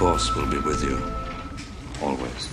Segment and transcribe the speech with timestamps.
[0.00, 0.98] The Force will be with you.
[2.02, 2.48] Always.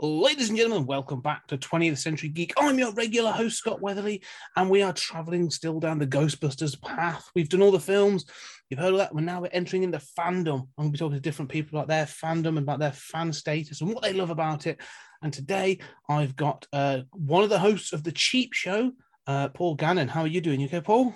[0.00, 2.54] Ladies and gentlemen, welcome back to 20th Century Geek.
[2.56, 4.22] I'm your regular host, Scott Weatherly,
[4.56, 7.28] and we are traveling still down the Ghostbusters path.
[7.34, 8.24] We've done all the films.
[8.70, 9.14] You've heard of that.
[9.14, 10.60] We're now we're entering into fandom.
[10.78, 13.34] I'm going to be talking to different people about their fandom and about their fan
[13.34, 14.80] status and what they love about it.
[15.20, 18.92] And today I've got uh, one of the hosts of The Cheap Show,
[19.26, 20.08] uh, Paul Gannon.
[20.08, 20.58] How are you doing?
[20.58, 21.14] You okay, Paul?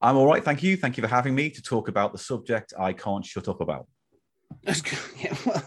[0.00, 0.76] I'm all right, thank you.
[0.76, 3.86] Thank you for having me to talk about the subject I can't shut up about.
[4.62, 4.98] That's good.
[5.22, 5.62] Yeah, well,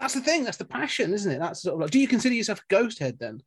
[0.00, 0.44] that's the thing.
[0.44, 1.38] That's the passion, isn't it?
[1.38, 1.90] That's sort of like.
[1.90, 3.40] Do you consider yourself a ghost head then?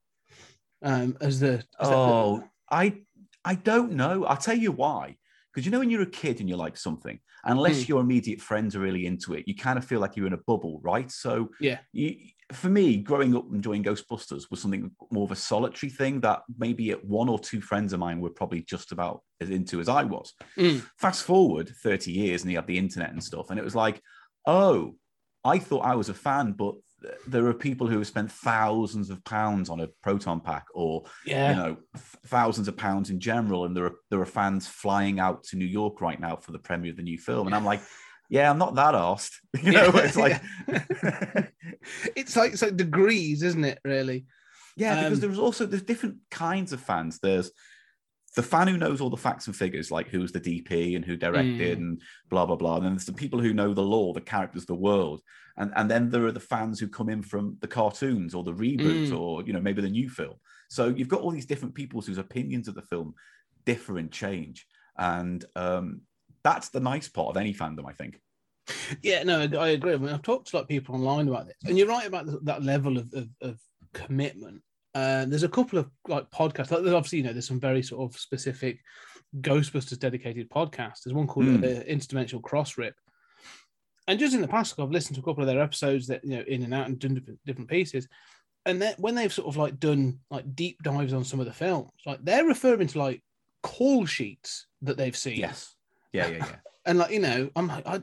[0.82, 3.02] Um, as the as oh, the, I
[3.44, 4.26] I don't know.
[4.26, 5.18] I'll tell you why.
[5.54, 7.90] Because you know when you're a kid and you like something, unless Hmm.
[7.90, 10.44] your immediate friends are really into it, you kind of feel like you're in a
[10.46, 11.09] bubble, right?
[11.12, 12.16] So yeah, you,
[12.52, 16.92] for me, growing up enjoying Ghostbusters was something more of a solitary thing that maybe
[16.92, 20.31] one or two friends of mine were probably just about as into as I was.
[20.58, 20.86] Mm.
[21.00, 24.00] Fast forward 30 years and you have the internet and stuff, and it was like,
[24.48, 24.95] oh,
[25.44, 29.09] I thought I was a fan, but th- there are people who have spent thousands
[29.12, 31.52] of pounds on a proton pack or Yeah.
[31.52, 35.20] you know th- thousands of pounds in general and there are there are fans flying
[35.20, 37.64] out to New York right now for the premiere of the new film and I'm
[37.66, 37.81] like
[38.30, 40.42] yeah I'm not that arsed you know Yeah, it's like
[42.16, 43.80] it's like it's like degrees, isn't it?
[43.84, 44.25] Really?
[44.75, 47.20] Yeah, because Um, there's also there's different kinds of fans.
[47.20, 47.52] There's
[48.38, 51.18] the fan who knows all the facts and figures, like who's the DP and who
[51.18, 51.82] directed Mm.
[51.82, 52.76] and blah blah blah.
[52.78, 55.20] And then there's the people who know the lore, the characters, the world.
[55.58, 58.54] And and then there are the fans who come in from the cartoons or the
[58.54, 59.20] reboot Mm.
[59.20, 60.36] or you know maybe the new film.
[60.70, 63.16] So you've got all these different people whose opinions of the film
[63.66, 64.68] differ and change.
[64.97, 66.02] And um,
[66.44, 68.20] that's the nice part of any fandom, I think.
[69.02, 69.94] Yeah, no, I I agree.
[69.94, 72.64] I mean, I've talked to like people online about this, and you're right about that
[72.64, 73.56] level of, of, of
[73.94, 74.62] commitment.
[74.96, 76.72] Uh, there's a couple of like podcasts.
[76.72, 78.80] Like, there's obviously, you know, there's some very sort of specific
[79.42, 81.03] Ghostbusters dedicated podcasts.
[81.03, 81.64] There's one called Mm.
[81.64, 82.96] uh, Interdimensional Cross Rip,
[84.08, 86.38] and just in the past, I've listened to a couple of their episodes that you
[86.38, 88.08] know in and out and done different, different pieces.
[88.66, 91.53] And then when they've sort of like done like deep dives on some of the
[91.53, 93.24] films, like they're referring to like
[93.64, 95.38] call sheets that they've seen.
[95.38, 95.76] Yes.
[96.14, 96.56] Yeah, yeah, yeah.
[96.88, 98.00] And like you know, I'm like, I,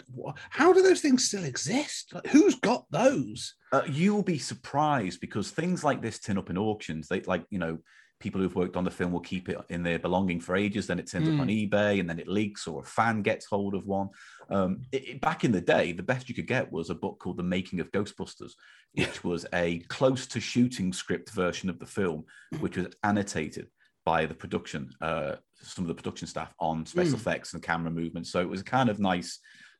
[0.51, 2.13] how do those things still exist?
[2.15, 3.55] Like, who's got those?
[3.73, 7.09] Uh, you will be surprised because things like this turn up in auctions.
[7.09, 7.79] They like you know
[8.21, 10.87] people who've worked on the film will keep it in their belonging for ages.
[10.87, 13.75] Then it turns up on eBay, and then it leaks, or a fan gets hold
[13.75, 14.09] of one.
[14.51, 17.19] Um, it- it- back in the day, the best you could get was a book
[17.19, 18.53] called The Making of Ghostbusters,
[18.93, 22.25] which was a close to shooting script version of the film,
[22.61, 23.69] which was annotated
[24.05, 27.21] by the production, uh, some of the production staff on special Mm.
[27.21, 28.31] effects and camera movements.
[28.31, 29.39] So it was a kind of nice.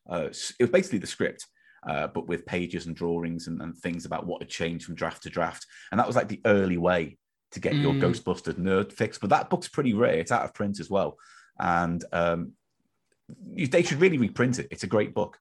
[0.09, 0.29] Uh,
[0.59, 1.47] it was basically the script,
[1.87, 5.23] uh, but with pages and drawings and, and things about what had changed from draft
[5.23, 5.67] to draft.
[5.91, 7.19] And that was like the early way
[7.53, 8.01] to get your Mm.
[8.01, 9.19] Ghostbusters nerd fix.
[9.19, 10.15] But that book's pretty rare.
[10.15, 11.17] It's out of print as well.
[11.59, 12.53] And um,
[13.47, 14.69] you, they should really reprint it.
[14.71, 15.39] It's a great book.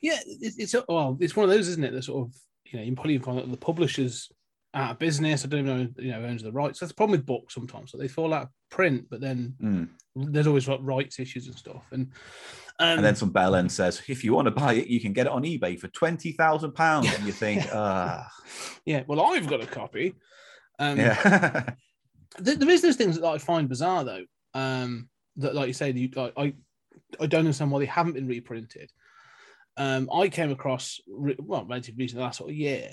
[0.00, 1.92] Yeah, it's, it's well, it's one of those, isn't it?
[1.92, 2.34] The sort of
[2.66, 4.30] you know, you probably find that the publishers
[4.74, 5.44] out of business.
[5.44, 6.80] I don't even know, you know, who owns the rights.
[6.80, 7.92] That's the problem with books sometimes.
[7.92, 9.88] So they fall out of print, but then Mm.
[10.16, 11.84] there's always like rights issues and stuff.
[11.92, 12.10] And
[12.80, 15.12] um, and then some bell end says, if you want to buy it, you can
[15.12, 17.12] get it on eBay for twenty thousand pounds.
[17.14, 18.28] And you think, ah,
[18.84, 20.14] yeah, well, I've got a copy.
[20.80, 21.74] Um, yeah,
[22.38, 24.24] there, there is those things that I find bizarre though.
[24.54, 26.54] Um, that like you say, you, like, I
[27.20, 28.90] I don't understand why they haven't been reprinted.
[29.76, 32.90] Um, I came across well, relatively recently, the last sort of year,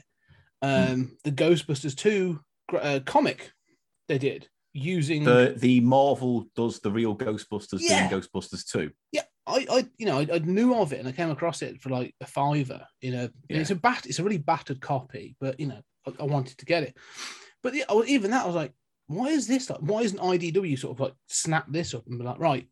[0.61, 2.39] um, the Ghostbusters two
[2.79, 3.51] uh, comic
[4.07, 8.07] they did using the the Marvel does the real Ghostbusters Yeah.
[8.09, 8.89] doing Ghostbusters 2.
[9.11, 9.23] yeah.
[9.47, 11.89] I, I you know I, I knew of it and I came across it for
[11.89, 13.57] like a fiver You know, Yeah.
[13.57, 16.65] it's a bat it's a really battered copy but you know I, I wanted to
[16.65, 16.95] get it
[17.63, 18.73] but yeah, I was- even that I was like
[19.07, 22.23] why is this like why isn't IDW sort of like snap this up and be
[22.23, 22.67] like right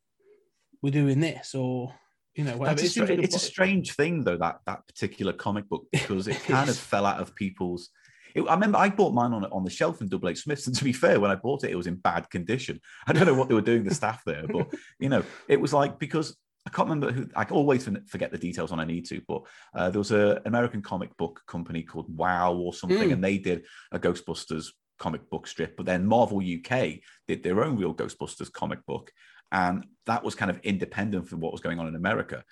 [0.81, 1.94] we're doing this or
[2.40, 4.88] you know whatever That's a It seems stra- it's a strange thing though that that
[4.88, 7.90] particular comic book because it kind of fell out of people's.
[8.36, 10.84] It, I remember I bought mine on on the shelf in WH Smiths, and to
[10.90, 12.80] be fair, when I bought it, it was in bad condition.
[13.08, 14.68] I don't know what they were doing, the staff there, but
[15.00, 16.28] you know, it was like because
[16.68, 17.28] I can't remember who.
[17.36, 19.42] I always forget- the details when I need to, but
[19.78, 23.14] uh, there was a American comic book company called Now or something, Mm.
[23.14, 24.68] and they did a Ghostbusters
[25.00, 25.76] comic book strip.
[25.78, 29.12] But then Marvel UK did their own real Ghostbusters comic book,
[29.51, 32.44] and that was kind of independent from what was going on in America.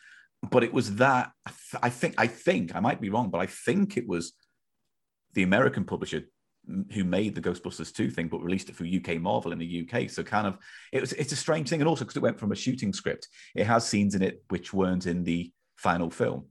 [0.51, 1.31] but it was that
[1.81, 4.33] I, think I think I might be wrong, but I think it was
[5.33, 6.23] the American publisher
[6.93, 10.09] who made the Ghostbusters 2 thing, but released it for UK Marvel in the UK.
[10.09, 10.57] So kind of
[10.91, 13.27] it was it's a strange thing, and also because it went from a shooting script,
[13.55, 16.45] it has scenes in it which weren't in the final film.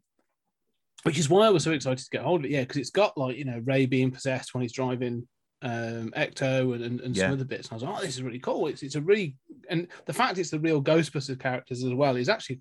[1.03, 2.51] which is why I was so excited to get hold of it.
[2.51, 5.29] Yeah, because it's got like you know Ray being possessed when he's driving
[5.63, 7.33] um Ecto and, and, and some Yeah.
[7.33, 7.69] other bits.
[7.69, 8.67] And I was like, oh, this is really cool.
[8.67, 9.37] It's it's a really
[9.71, 12.61] and the fact it's the real Ghostbusters characters as well is actually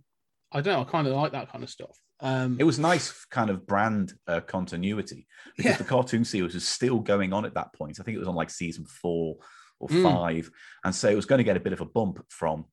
[0.52, 0.82] I don't know.
[0.82, 1.98] I kind of like that kind of stuff.
[2.22, 5.28] Um, It was nice kind of brand uh, continuity
[5.58, 5.78] because Yeah.
[5.78, 8.00] the cartoon series was still going on at that point.
[8.00, 9.36] I think it was on like season four
[9.80, 10.02] or Mm.
[10.02, 10.50] five.
[10.86, 12.66] And so it was going to get a bit of a bump from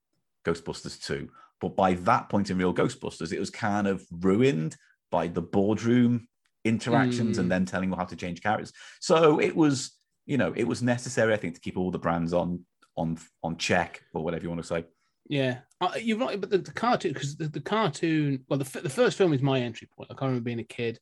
[0.45, 1.29] Ghostbusters 2.
[1.61, 4.77] But by that point in Real Ghostbusters, it was kind of ruined
[5.11, 6.29] by the boardroom
[6.65, 7.41] interactions Mm.
[7.41, 8.73] and then telling them how to change characters.
[9.01, 12.33] So it was, you know, it was necessary, I think, to keep all the brands
[12.33, 12.65] on
[12.97, 14.85] on on check or whatever you want to say.
[15.29, 16.41] Yeah, uh, you're right.
[16.41, 19.61] But the, the cartoon, because the, the cartoon, well, the, the first film is my
[19.61, 20.11] entry point.
[20.11, 20.99] I can't remember being a kid.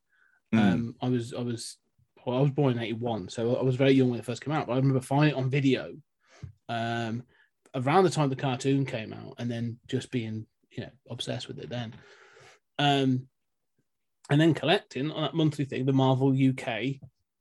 [0.54, 0.58] Mm.
[0.58, 1.78] Um, I was, I was,
[2.24, 4.54] well, I was born in '81, so I was very young when it first came
[4.54, 4.66] out.
[4.66, 5.94] But I remember finding it on video,
[6.68, 7.24] um,
[7.74, 11.58] around the time the cartoon came out, and then just being, you know, obsessed with
[11.58, 11.94] it then.
[12.78, 13.26] Um,
[14.30, 17.00] and then collecting on that monthly thing, the Marvel UK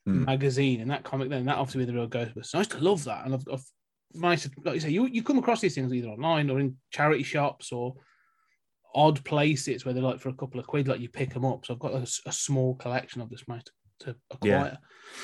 [0.10, 0.26] Mm.
[0.26, 1.30] magazine, and that comic.
[1.30, 2.56] Then that obviously the real Ghostbusters.
[2.56, 3.64] I used to love that, and I've, I've
[4.14, 6.78] managed to, like you say, you you come across these things either online or in
[6.92, 7.96] charity shops or
[8.96, 11.66] odd places where they're like for a couple of quid, like you pick them up.
[11.66, 13.70] So I've got a small collection of this, mate,
[14.00, 14.78] to acquire.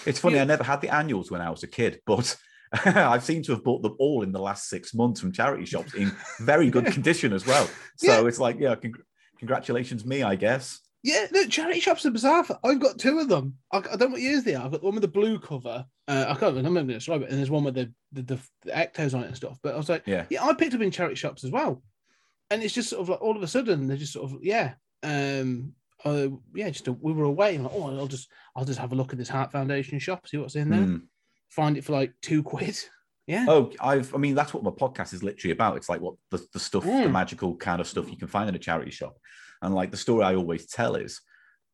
[0.05, 0.43] It's funny, Yeah.
[0.43, 2.35] I never had the annuals when I was a kid, but
[2.85, 5.95] I've seemed to have bought them all in the last six months from charity shops
[5.95, 7.67] in very good condition as well.
[7.97, 9.01] So it's like, yeah, congr-
[9.39, 10.79] congratulations, me, I guess.
[11.07, 12.43] Yeah, look, charity shops are bizarre.
[12.63, 13.57] I've got two of them.
[13.71, 14.65] I, I don't know what years they are.
[14.65, 15.85] I've got the one with the blue cover.
[16.07, 17.29] Uh, I can't remember to describe it.
[17.29, 19.59] And there's one with the the, the the ectos on it and stuff.
[19.61, 20.25] But I was like, Yeah.
[20.31, 21.83] yeah, I picked up in charity shops as well.
[22.49, 24.73] And it's just sort of like all of a sudden they're just sort of yeah,
[25.03, 25.73] um,
[26.03, 27.53] uh, yeah, just a, we were away.
[27.55, 30.27] And like, oh, I'll just I'll just have a look at this Heart Foundation shop,
[30.27, 30.81] see what's in there.
[30.81, 30.97] Hmm.
[31.49, 32.77] Find it for like two quid.
[33.27, 33.47] Yeah.
[33.49, 35.77] Oh, I've, I mean, that's what my podcast is literally about.
[35.77, 37.11] It's like what the, the stuff, the Mm.
[37.11, 39.17] magical kind of stuff you can find in a charity shop.
[39.65, 41.21] And like the story I always tell is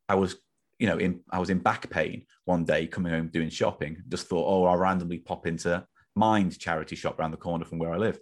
[0.08, 0.38] I was,
[0.80, 4.28] you know, in, I was in back pain one day coming home doing shopping, just
[4.28, 5.86] thought, oh, I'll randomly pop into
[6.16, 8.20] Mind charity shop around the corner from where I live.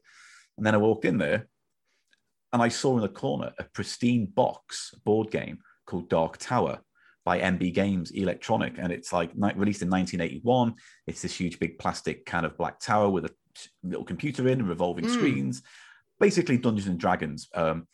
[0.57, 1.47] And then I walked in there
[2.51, 6.79] and I saw in the corner a pristine box board game called Dark Tower
[7.25, 8.75] by MB Games Electronic.
[8.77, 10.75] And it's like released in 1981.
[11.07, 13.33] It's this huge, big plastic kind of black tower with a
[13.83, 15.13] little computer in and revolving Mm.
[15.13, 15.61] screens.
[16.19, 17.47] Basically, Dungeons and Dragons.
[17.53, 17.87] Um,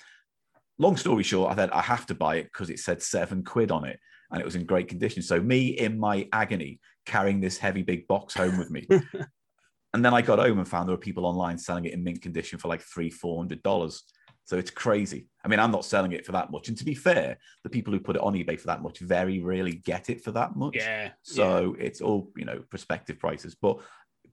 [0.77, 3.71] long story short, I said I have to buy it because it said seven quid
[3.71, 3.99] on it
[4.31, 5.21] and it was in great condition.
[5.21, 8.87] So, me in my agony carrying this heavy, big box home with me.
[9.93, 12.21] and then I got home and found there were people online selling it in mint
[12.21, 14.03] condition for like three, four hundred dollars.
[14.45, 15.27] So it's crazy.
[15.43, 16.67] I mean, I'm not selling it for that much.
[16.67, 19.41] And to be fair, the people who put it on eBay for that much very
[19.41, 20.75] rarely get it for that much.
[20.75, 21.11] Yeah.
[21.23, 23.55] So it's all, you know, prospective prices.
[23.59, 23.79] But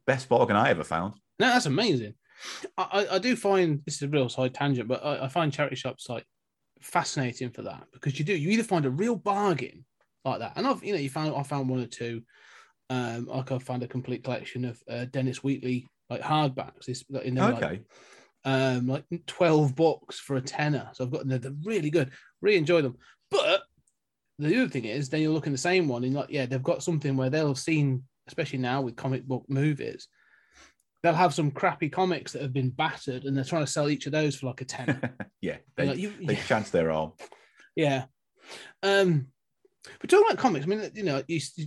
[0.07, 1.15] best bargain I ever found.
[1.39, 2.13] No, that's amazing.
[2.77, 5.51] I, I, I do find this is a real side tangent, but I, I find
[5.51, 6.27] charity shops like
[6.83, 9.85] fascinating for that because you do you either find a real bargain
[10.25, 12.23] like that, and I've you know you found I found one or two.
[12.91, 16.85] Um, like I found a complete collection of uh, Dennis Wheatley like hardbacks.
[16.87, 17.81] This in there, like, Okay.
[18.45, 20.91] um, like twelve bucks for a tenner.
[20.93, 22.11] So I've got they're, they're really good.
[22.43, 22.99] Really enjoy them.
[23.31, 23.63] But
[24.39, 26.83] the other thing is, then you're looking the same one and like, yeah, they've got
[26.83, 30.09] something where they'll have seen, especially now with comic book movies,
[31.03, 34.07] they'll have some crappy comics that have been battered, and they're trying to sell each
[34.07, 35.01] of those for like a tenner.
[35.41, 35.53] yeah.
[35.53, 37.13] You're They, like, you- they chance their arm.
[37.77, 38.05] yeah.
[38.83, 39.29] Um,
[40.01, 41.67] but talking about comics, I mean, you know, you, you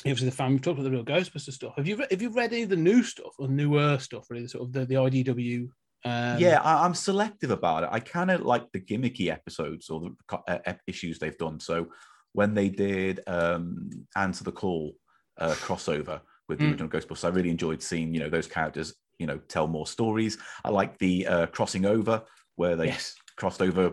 [0.00, 0.52] obviously the fan.
[0.52, 1.74] We've talked about the real Ghostbuster stuff.
[1.76, 4.46] Have you re- have you read any of the new stuff or newer stuff, really,
[4.46, 5.68] sort of the, the IDW?
[6.04, 7.88] Um, yeah, I, I'm selective about it.
[7.90, 11.58] I kind of like the gimmicky episodes or the uh, issues they've done.
[11.58, 11.88] So
[12.32, 14.94] when they did um, Answer the Call
[15.38, 16.70] uh, crossover with the Mm.
[16.70, 20.38] original Ghostbusters, I really enjoyed seeing you know those characters you know tell more stories.
[20.64, 22.22] I like the uh, crossing over
[22.56, 23.14] where they Yes.
[23.36, 23.92] crossed over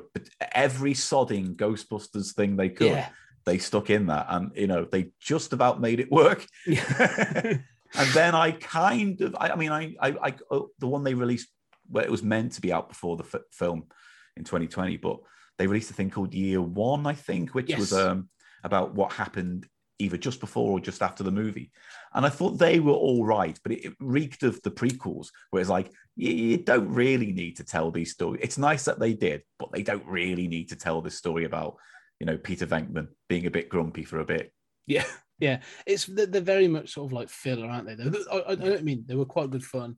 [0.53, 2.91] every sodding Ghostbusters thing they could.
[2.91, 3.09] Yeah.
[3.45, 6.45] They stuck in that, and you know they just about made it work.
[6.65, 7.57] Yeah.
[7.93, 11.13] and then I kind of, I, I mean, I, I, I, oh, the one they
[11.13, 11.47] released
[11.89, 13.85] where it was meant to be out before the f- film
[14.35, 15.19] in 2020, but
[15.57, 18.27] they released a thing called Year One, I think, which was um,
[18.63, 19.67] about what happened
[19.99, 21.71] either just before or just after the movie.
[22.13, 25.61] And I thought they were all right, but it, it reeked of the prequels, where
[25.61, 28.41] it's like, you, you don't really need to tell these stories.
[28.43, 31.77] It's nice that they did, but they don't really need to tell this story about,
[32.19, 34.51] you know, Peter Venkman being a bit grumpy for a bit.
[34.85, 35.05] Yeah,
[35.39, 35.61] yeah.
[35.85, 38.03] It's they're, very much sort of like filler, aren't they?
[38.31, 39.97] I, I, I don't mean they were quite good fun.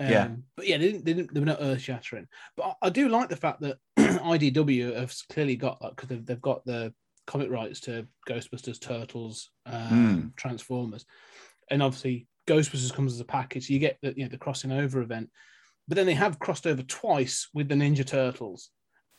[0.00, 0.28] Um, Yeah.
[0.56, 2.28] But yeah, they didn't, they didn't they were not earth shattering.
[2.56, 6.40] But I, I do like the fact that IDW have clearly got because they've, they've
[6.40, 6.92] got the
[7.28, 11.04] comic rights to Ghostbusters, Turtles, um, Transformers,
[11.70, 13.66] and obviously Ghostbusters comes as a package.
[13.68, 15.30] So you get the you know the crossing over event,
[15.86, 18.70] but then they have crossed over twice with the Ninja Turtles.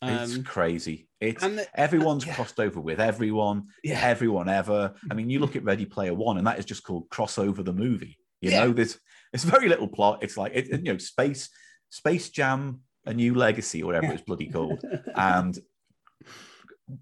[0.01, 1.07] It's Um, crazy.
[1.21, 2.33] It's the- everyone's yeah.
[2.35, 3.99] crossed over with everyone, Yeah.
[4.01, 4.93] everyone ever.
[5.11, 7.73] I mean, you look at Ready Player One, and that is just called crossover the
[7.73, 8.17] movie.
[8.41, 8.65] You Yeah.
[8.65, 8.97] know, there's
[9.33, 10.23] it's very little plot.
[10.23, 11.49] It's like it, you know, space
[11.91, 14.81] Space Jam, a new legacy, or whatever it's bloody called,
[15.15, 15.59] and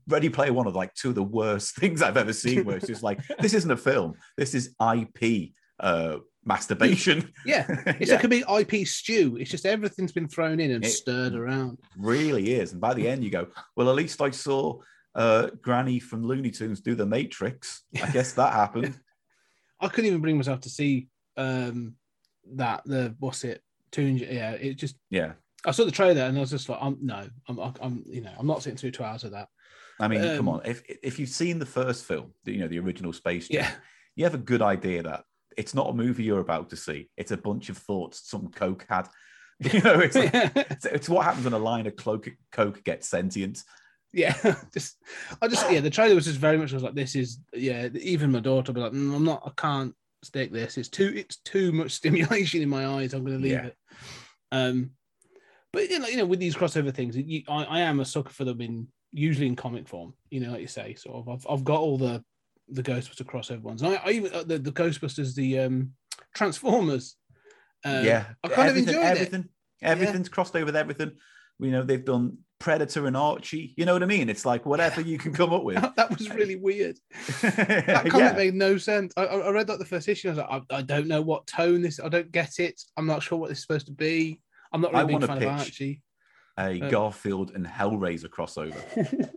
[0.08, 2.66] Ready Player One are like two of the worst things I've ever seen.
[2.66, 4.16] Where it's just like this isn't a film.
[4.38, 7.32] This is IP uh, masturbation.
[7.46, 8.16] yeah, it's Yeah.
[8.16, 9.38] like a big IP stew.
[9.40, 11.78] It's just everything's been thrown in and It- stirred around.
[11.98, 12.72] really is.
[12.72, 14.80] And by the end, you go, well, at least I saw
[15.16, 17.84] uh, Granny from Looney Tunes do the Matrix.
[18.02, 19.00] I guess that happened.
[19.80, 21.96] I couldn't even bring myself to see um
[22.56, 24.18] that the what's it Toon.
[24.18, 25.34] Yeah, it just Yeah.
[25.66, 28.32] I saw the trailer and I was just like, I'm no, I'm, I'm you know,
[28.38, 29.48] I'm not sitting through two hours of that.
[30.00, 30.62] I mean, come Um, on.
[30.66, 33.72] If if you've seen the first film, you know, the original Space Jam, Yeah,
[34.16, 35.24] you have a good idea that
[35.58, 37.10] it's not a movie you're about to see.
[37.18, 39.08] It's a bunch of thoughts some Coke had.
[39.60, 43.08] You know, it's, like, it's, it's what happens when a line of Coke, Coke gets
[43.10, 43.64] sentient.
[44.14, 44.36] yeah.
[44.74, 44.98] just
[45.42, 47.88] I just yeah, the trailer was just very much I was like, this is yeah.
[48.00, 50.78] Even my daughter be like, "Mm, I'm not, I can't stick this.
[50.78, 53.16] It's too, it's too much stimulation in my eyes.
[53.16, 53.66] I'm going to leave Yeah.
[53.66, 53.78] it.
[54.52, 54.92] Um,
[55.74, 58.30] but you know, you know, with these crossover things, you, I, I am a sucker
[58.34, 58.88] for them in
[59.18, 60.14] usually in comic form.
[60.30, 61.30] You know, like you say, sort of.
[61.30, 62.24] I've, I've got all the
[62.70, 63.82] the Ghostbuster crossover ones.
[63.82, 65.94] And I, I even uh, the, the Ghostbusters, the um
[66.34, 67.16] Transformers.
[67.86, 69.04] Uh, yeah, I kind of Everything- it.
[69.06, 69.50] everything.
[69.82, 71.12] Everything's crossed over with everything.
[71.60, 73.74] You know, they've done Predator and Archie.
[73.78, 74.30] You know what I mean?
[74.30, 75.80] It's like whatever you can come up with.
[75.96, 76.98] that was really weird.
[77.42, 78.34] That kind yeah.
[78.34, 79.14] made no sense.
[79.16, 80.30] I, I I read like the first issue.
[80.30, 82.00] I was like, I, I don't know what tone this.
[82.00, 82.82] I don't get it.
[82.98, 84.42] I'm not sure what this is supposed to be.
[84.74, 85.50] I'm not really a big fan of.
[85.60, 86.02] Archie.
[86.58, 88.82] A Garfield and Hellraiser crossover.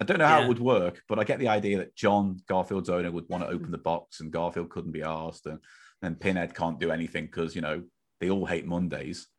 [0.00, 0.44] I don't know how Yeah.
[0.46, 3.48] it would work, but I get the idea that John Garfield's owner would want to
[3.48, 3.54] hmm.
[3.54, 5.60] open the box and Garfield couldn't be asked, and
[6.00, 7.82] then Pinhead can't do anything because you know
[8.20, 9.28] they all hate Mondays.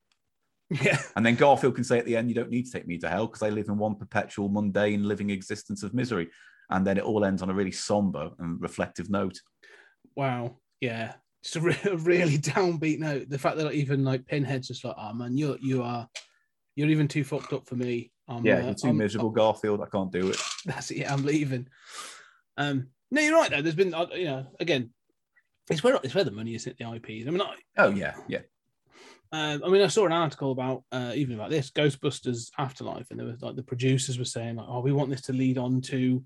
[0.82, 2.98] Yeah, And then Garfield can say at the end, "You don't need to take me
[3.00, 6.30] to hell because I live in one perpetual mundane living existence of misery."
[6.70, 9.40] And then it all ends on a really somber and reflective note.
[10.16, 10.56] wow.
[10.82, 13.30] Yeah, just a, re- a really downbeat note.
[13.30, 16.08] The fact that even like Pinhead's just like, oh man, you're you are
[16.76, 18.12] you're even too fucked up for me.
[18.28, 19.82] I'm, Yeah, uh, you're too I'm- miserable, Garfield.
[19.82, 20.38] I can't do it.
[20.66, 20.98] That's it.
[20.98, 21.68] Yeah, I'm leaving.
[22.58, 23.62] Um, no, you're right though.
[23.62, 24.92] There's been, uh, you know, again,
[25.70, 27.28] it's where it's where the money is at the IPs.
[27.28, 28.40] I mean, I, Oh yeah, yeah.
[29.32, 33.20] Um, I mean, I saw an article about uh, even about this Ghostbusters Afterlife, and
[33.20, 35.82] there was like the producers were saying, like, "Oh, we want this to lead on
[35.82, 36.24] to,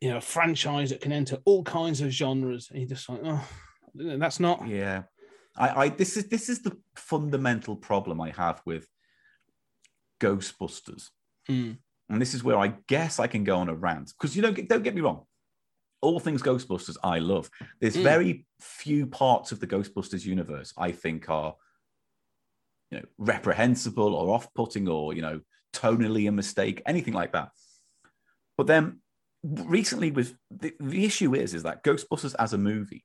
[0.00, 3.20] you know, a franchise that can enter all kinds of genres." And you just like,
[3.24, 3.48] oh,
[3.94, 4.66] that's not.
[4.66, 5.02] Yeah,
[5.56, 8.86] I, I this is this is the fundamental problem I have with
[10.20, 11.08] Ghostbusters,
[11.48, 11.78] Mm.
[12.08, 14.52] and this is where I guess I can go on a rant because you know,
[14.52, 15.24] don't get me wrong,
[16.00, 17.50] all things Ghostbusters I love.
[17.80, 18.02] There's Mm.
[18.02, 21.56] very few parts of the Ghostbusters universe I think are,
[22.90, 25.40] you know, reprehensible or off-putting or you know,
[25.72, 27.50] tonally a mistake, anything like that.
[28.56, 29.00] But then
[29.42, 33.04] recently, with the, the issue is is that Ghostbusters as a movie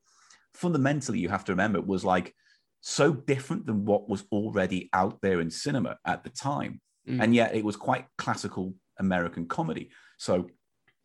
[0.58, 2.34] fundamentally you have to remember was like
[2.82, 6.82] so different than what was already out there in cinema at the time.
[7.08, 7.24] Mm.
[7.24, 9.90] and yet it was quite classical american comedy.
[10.18, 10.50] So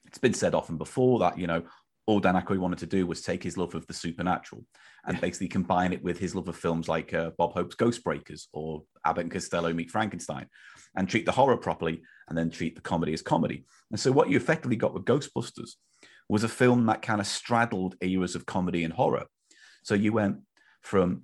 [0.06, 1.62] it's been said often before that you know
[2.06, 4.64] all dan Aykroyd wanted to do was take his love of the supernatural
[5.06, 8.82] and basically combine it with his love of films like uh, bob hope's ghostbreakers or
[9.06, 10.46] abbott and costello meet frankenstein
[10.96, 13.64] and treat the horror properly and then treat the comedy as comedy.
[13.90, 15.72] And so what you effectively got with ghostbusters
[16.28, 19.26] was a film that kind of straddled eras of comedy and horror
[19.82, 20.38] so you went
[20.82, 21.22] from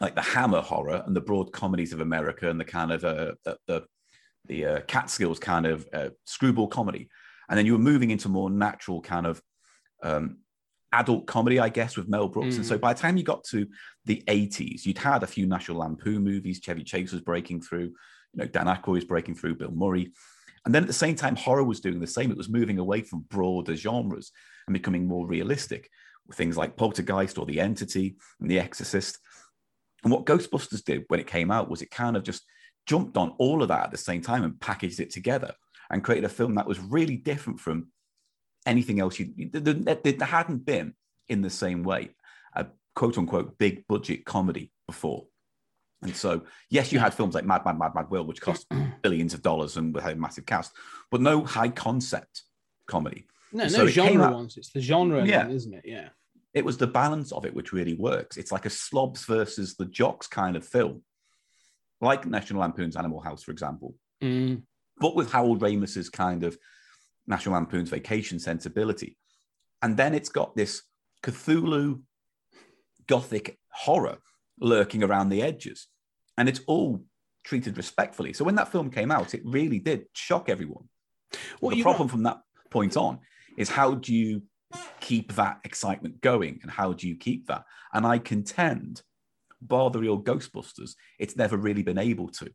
[0.00, 3.32] like the Hammer horror and the broad comedies of America and the kind of uh,
[3.44, 3.84] the the,
[4.46, 7.08] the uh, Catskills kind of uh, screwball comedy,
[7.48, 9.40] and then you were moving into more natural kind of
[10.02, 10.38] um,
[10.92, 12.56] adult comedy, I guess, with Mel Brooks.
[12.56, 13.66] And so by the time you got to
[14.04, 16.60] the 80s, you'd had a few National Lampoon movies.
[16.62, 17.94] Chevy Chase was breaking through, you
[18.34, 20.12] know, Dan Aykroyd was breaking through, Bill Murray.
[20.64, 22.30] And then at the same time, horror was doing the same.
[22.30, 24.32] It was moving away from broader genres
[24.66, 25.90] and becoming more realistic
[26.32, 29.18] things like Poltergeist or The Entity and The Exorcist.
[30.02, 32.44] And what Ghostbusters did when it came out was it kind of just
[32.86, 35.52] jumped on all of that at the same time and packaged it together
[35.90, 37.88] and created a film that was really different from
[38.64, 40.94] anything else you there, hadn't been
[41.28, 42.10] in the same way
[42.54, 45.26] a quote unquote big budget comedy before.
[46.02, 48.66] And so, yes, you had films like Mad Mad Mad Mad World, which cost
[49.02, 50.72] billions of dollars and had a massive cast,
[51.10, 52.42] but no high concept
[52.86, 53.26] comedy.
[53.56, 54.56] No, no So came genre out- ones.
[54.56, 55.36] It's the genre, Yeah.
[55.36, 55.84] element, isn't it?
[55.86, 56.08] Yeah.
[56.54, 58.36] It was the balance of it which really works.
[58.36, 61.02] It's like a slobs versus the jocks kind of film.
[62.02, 64.64] like National Lampoon's Animal House, for example, Mm.
[64.98, 66.58] but with Harold Ramis's kind of
[67.26, 69.16] National Lampoon's Vacation sensibility.
[69.80, 70.82] And then it's got this
[71.22, 72.02] Cthulhu
[73.06, 74.18] gothic horror
[74.60, 75.86] lurking around the edges.
[76.36, 77.02] And it's all
[77.44, 78.32] treated respectfully.
[78.34, 80.88] So when that film came out, it really did shock everyone.
[81.62, 82.12] Well, the problem right.
[82.12, 83.20] from that point on
[83.56, 84.42] is how do you
[85.00, 87.64] keep that excitement going and how do you keep that?
[87.92, 89.02] And I contend,
[89.60, 92.50] bar the real Ghostbusters, it's never really been able to.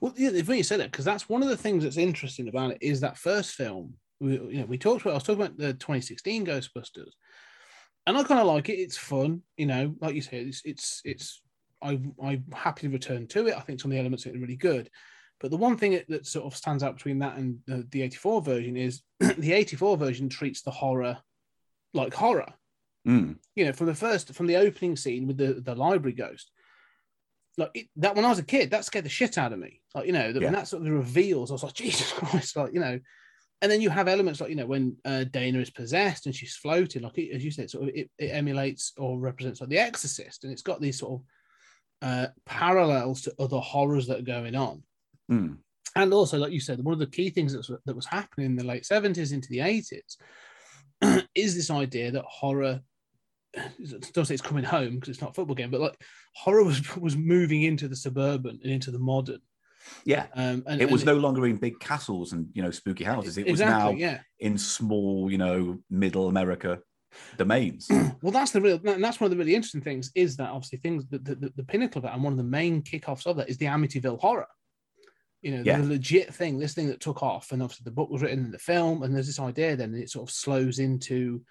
[0.00, 2.78] Well, if you say that, because that's one of the things that's interesting about it
[2.80, 3.94] is that first film.
[4.20, 5.12] We, you know, we talked about.
[5.12, 7.10] I was talking about the 2016 Ghostbusters,
[8.06, 8.74] and I kind of like it.
[8.74, 9.94] It's fun, you know.
[10.00, 11.42] Like you said, it's it's it's.
[11.80, 13.54] I I'm happy to return to it.
[13.56, 14.90] I think some of the elements are really good,
[15.40, 18.02] but the one thing that, that sort of stands out between that and the, the
[18.02, 21.18] 84 version is the 84 version treats the horror
[21.94, 22.52] like horror.
[23.06, 23.36] Mm.
[23.56, 26.50] You know, from the first from the opening scene with the the library ghost
[27.58, 29.82] like it, that when I was a kid, that scared the shit out of me.
[29.94, 30.46] Like you know, the, Yeah.
[30.46, 32.98] when that sort of reveals, I was like, Jesus Christ, like you know.
[33.60, 36.54] And then you have elements like you know when uh, Dana is possessed and she's
[36.54, 39.78] floating, like it, as you said, sort of it, it emulates or represents like The
[39.78, 44.54] Exorcist, and it's got these sort of uh, parallels to other horrors that are going
[44.54, 44.84] on.
[45.30, 45.58] Mm.
[45.96, 48.46] And also, like you said, one of the key things that was, that was happening
[48.46, 50.16] in the late seventies into the eighties
[51.34, 52.80] is this idea that horror.
[54.12, 55.98] Don't say it's coming home because it's not a football game, but like
[56.34, 59.40] horror was was moving into the suburban and into the modern.
[60.04, 60.26] Yeah.
[60.34, 63.38] Um, and it was and no longer in big castles and you know spooky houses.
[63.38, 64.20] It was now yeah.
[64.38, 66.80] in small, you know, middle America
[67.36, 67.88] domains.
[68.20, 70.80] Well, that's the real, and that's one of the really interesting things is that obviously
[70.80, 73.48] things the, the, the pinnacle of that and one of the main kickoffs of that
[73.48, 74.48] is the Amityville horror.
[75.42, 75.78] You know, Yeah.
[75.80, 78.50] the legit thing, this thing that took off, and obviously the book was written in
[78.50, 81.42] the film, and there's this idea then and it sort of slows into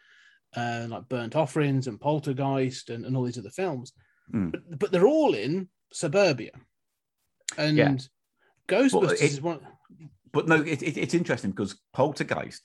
[0.55, 3.93] uh, like Burnt Offerings and Poltergeist and, and all these other films,
[4.33, 4.51] Mm.
[4.51, 6.51] but, but they're all in suburbia.
[7.57, 7.95] And Yeah.
[8.67, 9.59] Ghostbusters Well, it- is one.
[10.33, 12.61] But no, it, it, it's interesting because Poltergeist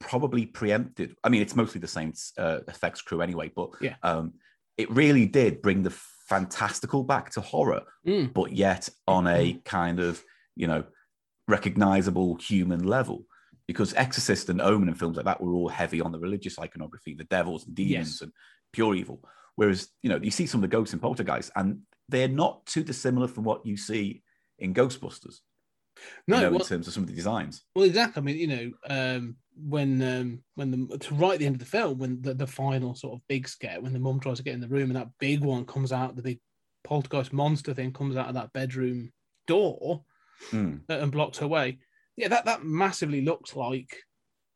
[0.00, 1.16] probably preempted.
[1.24, 3.96] I mean, it's mostly the same uh, effects crew anyway, but Yeah.
[4.02, 4.34] um,
[4.76, 5.90] it really did bring the
[6.28, 8.32] fantastical back to horror, Mm.
[8.34, 10.22] but yet on a kind of
[10.56, 10.84] you know
[11.48, 13.24] recognizable human level.
[13.68, 17.14] Because Exorcist and Omen and films like that were all heavy on the religious iconography,
[17.14, 18.20] the devils and demons Yes.
[18.20, 18.32] and
[18.72, 19.20] pure evil.
[19.56, 22.84] Whereas you know you see some of the ghosts in Poltergeist, and they're not too
[22.84, 24.22] dissimilar from what you see
[24.58, 25.36] in Ghostbusters.
[26.28, 27.64] No, you know, well- in terms of some of the designs.
[27.74, 28.20] Well, exactly.
[28.20, 31.60] I mean, you know, um, when um, when the to right at the end of
[31.60, 34.42] the film, when the, the final sort of big scare, when the mum tries to
[34.44, 36.38] get in the room and that big one comes out, the big
[36.84, 39.10] poltergeist monster thing comes out of that bedroom
[39.48, 40.04] door
[40.50, 40.80] Mm.
[40.88, 41.78] and blocked her way.
[42.16, 43.96] Yeah, that that massively looks like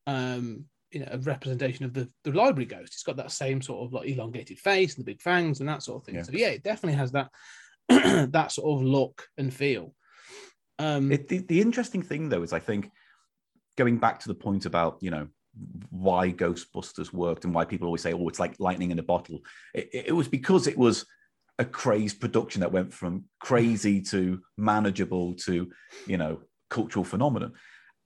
[0.06, 2.94] um, you know a representation of the the library ghost.
[2.94, 5.82] It's got that same sort of like elongated face and the big fangs and that
[5.82, 6.16] sort of thing.
[6.16, 6.22] Yeah.
[6.22, 7.30] So yeah, it definitely has that
[7.88, 9.94] that sort of look and feel.
[10.78, 12.90] Um, It, the, the interesting thing, though, is I think
[13.76, 15.28] going back to the point about you know
[15.90, 19.40] why Ghostbusters worked and why people always say, "Oh, it's like lightning in a bottle."
[19.74, 21.04] It, it was because it was
[21.61, 25.70] a crazed production that went from crazy to manageable to
[26.07, 27.53] you know cultural phenomenon,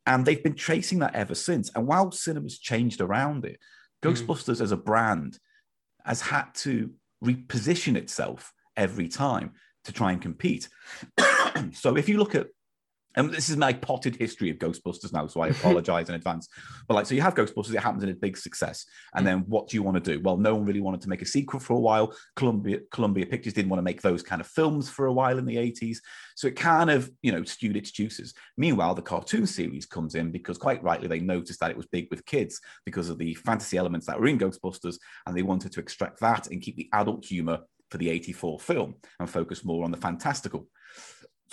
[0.06, 1.70] and they've been chasing that ever since.
[1.74, 3.58] And while cinema's changed around it,
[4.02, 4.08] hmm.
[4.10, 5.38] Ghostbusters as a brand
[6.04, 6.90] has had to
[7.24, 9.52] reposition itself every time
[9.84, 10.68] to try and compete.
[11.72, 12.48] so if you look at
[13.16, 16.48] and this is my potted history of Ghostbusters now, so I apologize in advance.
[16.88, 19.68] But like, so you have Ghostbusters, it happens in a big success, and then what
[19.68, 20.20] do you want to do?
[20.20, 22.14] Well, no one really wanted to make a sequel for a while.
[22.36, 25.46] Columbia Columbia Pictures didn't want to make those kind of films for a while in
[25.46, 26.00] the eighties,
[26.36, 28.34] so it kind of you know stewed its juices.
[28.56, 32.08] Meanwhile, the cartoon series comes in because quite rightly they noticed that it was big
[32.10, 35.80] with kids because of the fantasy elements that were in Ghostbusters, and they wanted to
[35.80, 39.90] extract that and keep the adult humor for the 84 film and focus more on
[39.90, 40.66] the fantastical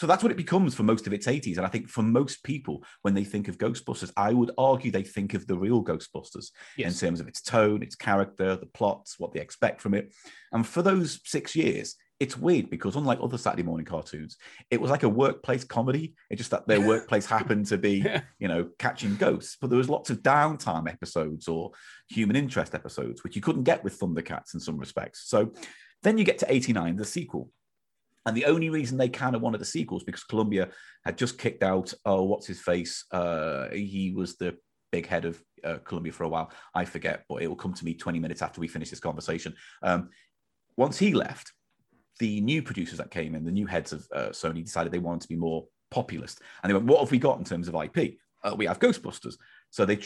[0.01, 1.57] so that's what it becomes for most of its 80s.
[1.57, 5.03] And I think for most people, when they think of Ghostbusters, I would argue they
[5.03, 6.99] think of the real Ghostbusters Yes.
[6.99, 10.11] in terms of its tone, its character, the plots, what they expect from it.
[10.53, 14.37] And for those six years, it's weird because unlike other Saturday morning cartoons,
[14.71, 16.15] it was like a workplace comedy.
[16.31, 18.03] It's just that their workplace happened to be,
[18.39, 19.55] you know, catching ghosts.
[19.61, 21.69] But there was lots of downtime episodes or
[22.09, 25.29] human interest episodes, which you couldn't get with Thundercats in some respects.
[25.29, 25.51] So
[26.01, 27.51] then you get to 89, the sequel.
[28.25, 30.69] And the only reason they kind of wanted a sequel because Columbia
[31.05, 33.05] had just kicked out, oh, what's his face?
[33.11, 34.55] Uh, he was the
[34.91, 36.51] big head of uh, Columbia for a while.
[36.75, 39.55] I forget, but it will come to me 20 minutes after we finish this conversation.
[39.81, 40.09] Um,
[40.77, 41.51] once he left,
[42.19, 45.21] the new producers that came in, the new heads of uh, Sony decided they wanted
[45.21, 46.41] to be more populist.
[46.61, 48.17] And they went, what have we got in terms of IP?
[48.43, 49.35] Uh, we have Ghostbusters.
[49.71, 49.99] So they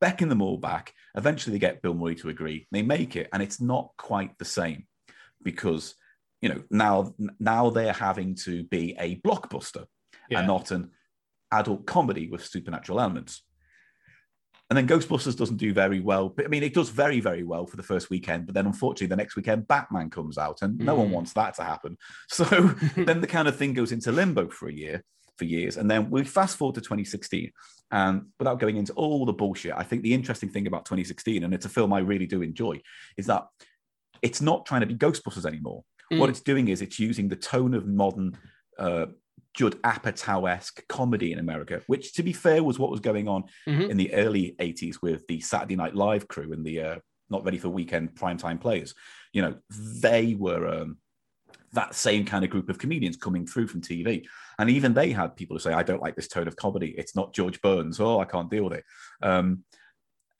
[0.00, 0.92] beckon them all back.
[1.16, 2.66] Eventually, they get Bill Murray to agree.
[2.70, 4.86] They make it, and it's not quite the same
[5.42, 5.94] because
[6.42, 9.84] you know, now now they're having to be a blockbuster
[10.28, 10.38] Yeah.
[10.38, 10.90] and not an
[11.52, 13.42] adult comedy with supernatural elements.
[14.68, 16.28] And then Ghostbusters doesn't do very well.
[16.28, 18.46] But I mean, it does very, very well for the first weekend.
[18.46, 21.12] But then unfortunately, the next weekend, Batman comes out, and no one Mm.
[21.14, 21.98] wants that to happen.
[22.30, 22.44] So
[22.96, 25.02] then the kind of thing goes into limbo for a year,
[25.36, 25.76] for years.
[25.76, 27.50] And then we fast forward to 2016.
[27.90, 31.52] And without going into all the bullshit, I think the interesting thing about 2016, and
[31.52, 32.80] it's a film I really do enjoy,
[33.16, 33.46] is that
[34.22, 35.82] it's not trying to be Ghostbusters anymore.
[36.18, 36.30] What Mm.
[36.30, 38.36] it's doing is it's using the tone of modern
[38.78, 39.06] uh,
[39.54, 43.44] Judd Apatow esque comedy in America, which, to be fair, was what was going on
[43.68, 43.90] Mhm.
[43.90, 47.58] in the early 80s with the Saturday Night Live crew and the uh, Not Ready
[47.58, 48.94] for Weekend primetime players.
[49.32, 50.98] You know, they were um,
[51.72, 54.26] that same kind of group of comedians coming through from TV.
[54.58, 56.94] And even they had people who say, I don't like this tone of comedy.
[56.98, 58.00] It's not George Burns.
[58.00, 58.84] Oh, I can't deal with it.
[59.22, 59.64] Um,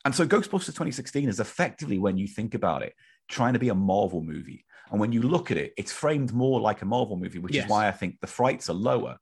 [0.05, 2.95] and so Ghostbusters 2016 is effectively, when you think about it,
[3.29, 4.65] trying to be a Marvel movie.
[4.91, 7.65] And when you look at it, it's framed more like a Marvel movie, which Yes.
[7.65, 9.19] is why I think the frights are lower.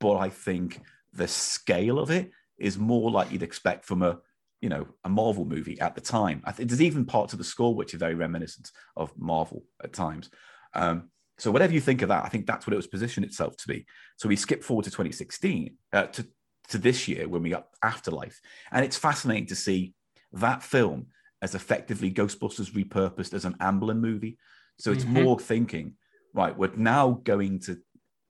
[0.00, 0.80] But I think
[1.12, 4.18] the scale of it is more like you'd expect from a,
[4.60, 6.42] you know, a Marvel movie at the time.
[6.44, 9.92] I think there's even parts of the score which are very reminiscent of Marvel at
[9.92, 10.30] times.
[10.74, 13.56] Um, so whatever you think of that, I think that's what it was positioned itself
[13.58, 13.86] to be.
[14.16, 16.26] So we skip forward to 2016 uh, to
[16.68, 19.94] to this year when we got Afterlife, and it's fascinating to see
[20.32, 21.06] that film
[21.42, 24.38] as effectively Ghostbusters repurposed as an Amblin movie.
[24.78, 25.08] So it's Mhm.
[25.22, 25.96] more thinking,
[26.34, 26.56] right?
[26.56, 27.80] We're now going to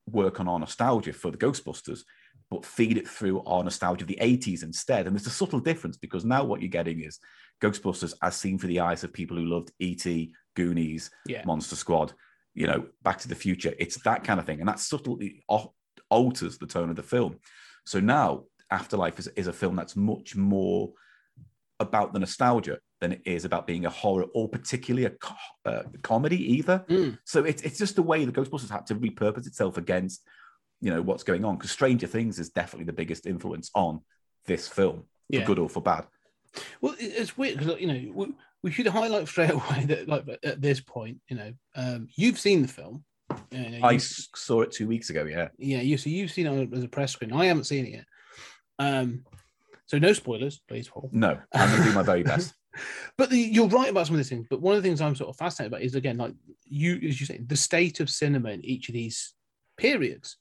[0.07, 2.05] work on our nostalgia for the Ghostbusters,
[2.51, 5.07] but feed it through our nostalgia of the 80s instead.
[5.07, 7.19] And there's a subtle difference because now what you're getting is
[7.61, 11.43] Ghostbusters as seen through the eyes of people who loved E.T., Goonies, Yeah.
[11.47, 12.13] Monster Squad,
[12.55, 13.73] you know, Back to the Future.
[13.79, 14.61] It's that kind of thing.
[14.61, 15.45] And that subtly
[16.11, 17.39] alters the tone of the film.
[17.87, 20.93] So now Afterlife is, is a film that's much more
[21.83, 25.35] about the nostalgia than it is about being a horror or particularly a co-
[25.67, 26.85] uh, comedy either.
[26.89, 27.19] Mm.
[27.25, 30.23] So it's it's just the way the Ghostbusters had to repurpose itself against,
[30.81, 31.57] you know, what's going on.
[31.57, 34.01] Because Stranger Things is definitely the biggest influence on
[34.47, 35.45] this film, for Yeah.
[35.45, 36.07] good or for bad.
[36.81, 40.61] Well, it's weird because you know we, we should highlight straight away that like at
[40.61, 43.05] this point, you know, um, you've seen the film.
[43.51, 45.25] You know, I saw it two weeks ago.
[45.25, 47.33] Yeah, yeah, you so you've seen it as a press screen.
[47.33, 48.05] I haven't seen it yet.
[48.79, 49.25] Um,
[49.87, 51.11] so no spoilers, please, Paul.
[51.13, 52.55] no, I'm gonna do my very best.
[53.19, 54.47] But the, you're right about some of these things.
[54.49, 56.33] But one of the things I'm sort of fascinated about is again, like
[56.65, 59.35] you, as you say, the state of cinema in each of these
[59.77, 60.39] periods.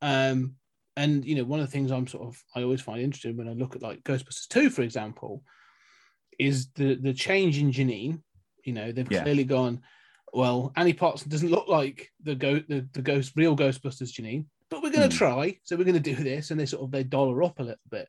[0.00, 0.54] Um,
[0.96, 3.48] and you know, one of the things I'm sort of I always find interesting when
[3.48, 5.42] I look at like Ghostbusters 2, for example,
[6.38, 8.22] is the the change in Janine.
[8.64, 9.22] You know, they've Yeah.
[9.22, 9.80] clearly gone,
[10.32, 14.82] well, Annie Potts doesn't look like the go the, the ghost real Ghostbusters Janine, but
[14.84, 15.16] we're gonna Hmm.
[15.16, 15.58] try.
[15.64, 18.08] So we're gonna do this, and they sort of they dollar up a little bit.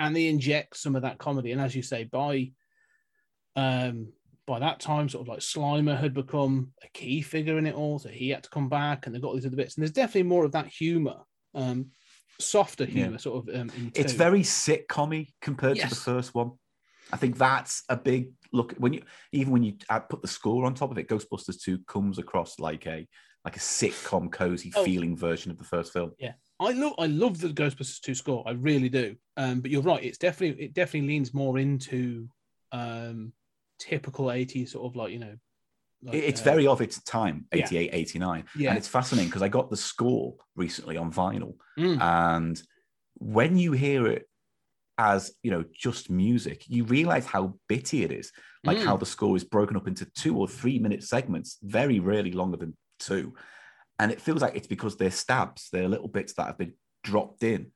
[0.00, 1.52] And they inject some of that comedy.
[1.52, 2.52] And as you say, by
[3.56, 4.12] um
[4.46, 7.98] by that time, sort of like Slimer had become a key figure in it all,
[7.98, 9.76] so he had to come back, and they got these other bits.
[9.76, 11.20] And there's definitely more of that humor,
[11.54, 11.86] um,
[12.38, 13.16] softer humor, Yeah.
[13.16, 13.54] sort of.
[13.54, 16.52] Um, It's very sitcom compared to the first one.
[17.10, 19.02] I think that's a big look when you
[19.32, 19.76] even when you
[20.10, 21.08] put the score on top of it.
[21.08, 23.06] Ghostbusters Two comes across like a
[23.46, 24.84] like a sitcom cozy Oh.
[24.84, 26.12] feeling version of the first film.
[26.60, 28.44] I love I love the Ghostbusters 2 score.
[28.46, 29.16] I really do.
[29.36, 32.28] Um, but you're right, it's definitely it definitely leans more into
[32.72, 33.32] um
[33.78, 35.36] typical 80s sort of like, you know.
[36.02, 37.64] like, it's uh, very of its time, yeah.
[37.64, 38.44] 88, 89.
[38.56, 38.68] Yeah.
[38.70, 41.56] And it's fascinating because I got the score recently on vinyl.
[41.78, 42.00] Mm.
[42.00, 42.62] And
[43.14, 44.28] when you hear it
[44.96, 48.30] as, you know, just music, you realize how bitty it is.
[48.62, 48.84] Like Mm.
[48.84, 52.56] how the score is broken up into two or three minute segments, very rarely longer
[52.56, 53.34] than two.
[53.98, 57.42] And it feels like it's because they're stabs, they're little bits that have been dropped
[57.42, 57.70] in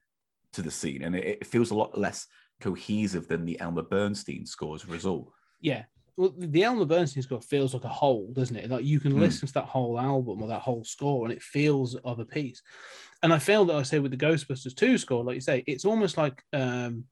[0.53, 1.03] to the scene.
[1.05, 2.27] And it, it feels a lot less
[2.61, 5.33] cohesive than the Elmer Bernstein score as a result.
[5.61, 5.85] yeah.
[6.17, 8.69] Well, the Elmer Bernstein score feels like a whole, doesn't it?
[8.69, 9.21] Like you can Hmm.
[9.21, 12.61] listen to that whole album or that whole score, and it feels of a piece.
[13.23, 15.85] And I feel that I say with the Ghostbusters 2 score, like you say, it's
[15.85, 17.05] almost like um,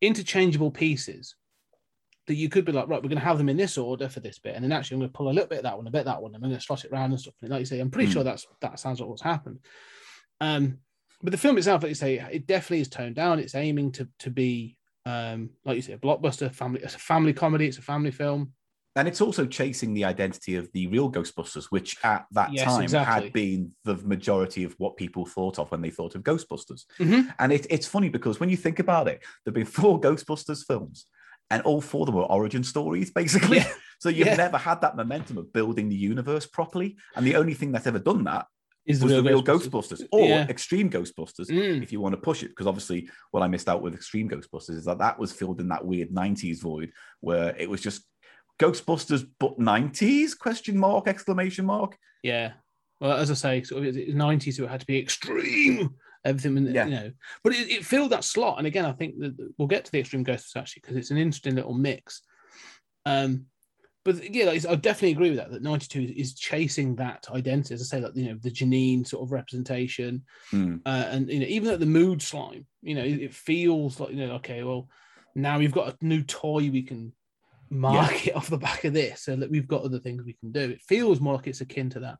[0.00, 1.34] interchangeable pieces
[2.26, 4.20] that you could be like, right, we're going to have them in this order for
[4.20, 5.86] this bit, and then actually I'm going to pull a little bit of that one,
[5.86, 7.34] a bit of that one, and I'm going to slot it around and stuff.
[7.42, 8.12] And like you say, I'm pretty Hmm.
[8.12, 9.60] sure that's that sounds like what's happened.
[10.40, 10.78] Um,
[11.22, 13.38] but the film itself, like you say, it definitely is toned down.
[13.38, 16.80] It's aiming to to be, um, like you say, a blockbuster family.
[16.82, 17.68] It's a family comedy.
[17.68, 18.54] It's a family film.
[18.94, 22.84] And it's also chasing the identity of the real Ghostbusters, which at that Yes, time
[22.84, 23.22] exactly.
[23.22, 26.84] had been the majority of what people thought of when they thought of Ghostbusters.
[26.98, 27.32] Mhm.
[27.38, 31.06] And it, it's funny because when you think about it, there've been four Ghostbusters films,
[31.50, 33.58] and all four of them were origin stories, basically.
[33.58, 33.72] Yeah.
[34.02, 34.34] So you've Yeah.
[34.34, 36.96] never had that momentum of building the universe properly.
[37.14, 38.46] And the only thing that's ever done that
[38.84, 40.44] Is was the real Ghostbusters, or Yeah.
[40.48, 41.84] Extreme Ghostbusters, Mm.
[41.84, 42.48] if you want to push it.
[42.48, 45.68] Because obviously, what I missed out with Extreme Ghostbusters is that that was filled in
[45.68, 48.02] that weird 90s void where it was just
[48.58, 50.34] Ghostbusters, but 90s?
[50.36, 51.96] Question mark, exclamation mark.
[52.24, 52.54] Yeah.
[53.00, 55.94] Well, as I say, sort of 90s, so it had to be extreme.
[56.24, 56.84] Everything, Yeah.
[56.86, 58.58] you know, but it, it filled that slot.
[58.58, 61.16] And again, I think that we'll get to the extreme ghosts actually because it's an
[61.16, 62.22] interesting little mix.
[63.04, 63.46] Um,
[64.04, 65.50] but yeah, like, I definitely agree with that.
[65.52, 69.22] That 92 is chasing that identity, as I say, like you know, the Janine sort
[69.24, 70.76] of representation, Hmm.
[70.84, 74.10] uh, and you know, even at the mood slime, you know, it, it feels like
[74.10, 74.88] you know, okay, well,
[75.34, 77.12] now we've got a new toy we can
[77.70, 80.60] market off the back of this, so that we've got other things we can do.
[80.70, 82.18] It feels more like it's akin to that.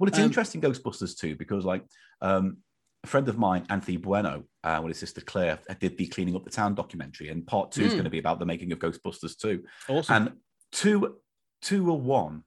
[0.00, 1.84] Well, it's Um, interesting Ghostbusters 2 because like
[2.20, 2.58] um,
[3.04, 6.44] a friend of mine, Anthony Bueno, uh, with his sister Claire, did the Cleaning Up
[6.44, 7.96] the Town documentary, and part two is Mm.
[7.96, 9.64] going to be about the making of Ghostbusters 2.
[9.88, 10.14] Awesome.
[10.28, 10.36] And
[10.72, 11.18] two,
[11.62, 12.42] two or one,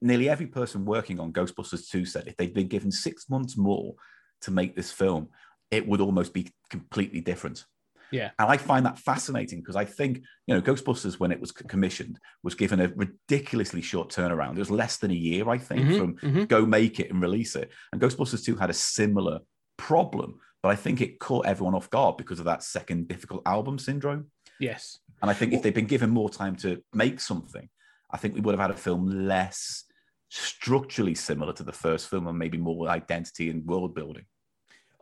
[0.00, 3.94] nearly every person working on Ghostbusters two said if they'd been given six months more
[4.42, 5.28] to make this film,
[5.70, 7.64] it would almost be completely different.
[8.10, 8.32] Yeah.
[8.38, 12.18] And I find that fascinating because I think, you know, Ghostbusters, when it was commissioned,
[12.42, 14.56] was given a ridiculously short turnaround.
[14.56, 16.48] It was less than a year, I think, Mhm, from mhm.
[16.48, 17.70] go make it and release it.
[17.92, 19.38] And Ghostbusters 2 had a similar
[19.82, 23.78] problem, but I think it caught everyone off guard because of that second difficult album
[23.78, 24.30] syndrome.
[24.60, 24.98] yes.
[25.20, 27.68] And I think if they'd been given more time to make something,
[28.10, 29.84] I think we would have had a film less
[30.30, 34.24] structurally similar to the first film and maybe more identity and world building.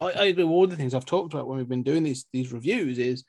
[0.00, 2.26] I, I agree with all the things I've talked about when we've been doing these
[2.32, 2.98] these reviews.
[2.98, 3.24] Is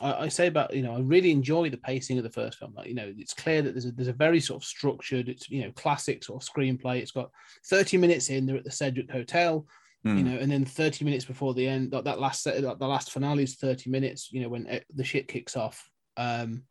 [0.00, 2.72] I, I say about you know I really enjoy the pacing of the first film.
[2.74, 5.50] Like you know it's clear that there's a there's a very sort of structured, it's
[5.50, 7.00] you know classic sort of screenplay.
[7.00, 7.30] It's got
[7.66, 8.46] 30 minutes in.
[8.46, 9.66] They're at the Sedgewick Hotel,
[10.04, 10.24] you Hmm.
[10.24, 13.10] know, and then 30 minutes before the end, that, that last set, that, the last
[13.12, 14.32] finale is 30 minutes.
[14.32, 16.64] You know when it, the shit kicks off, um,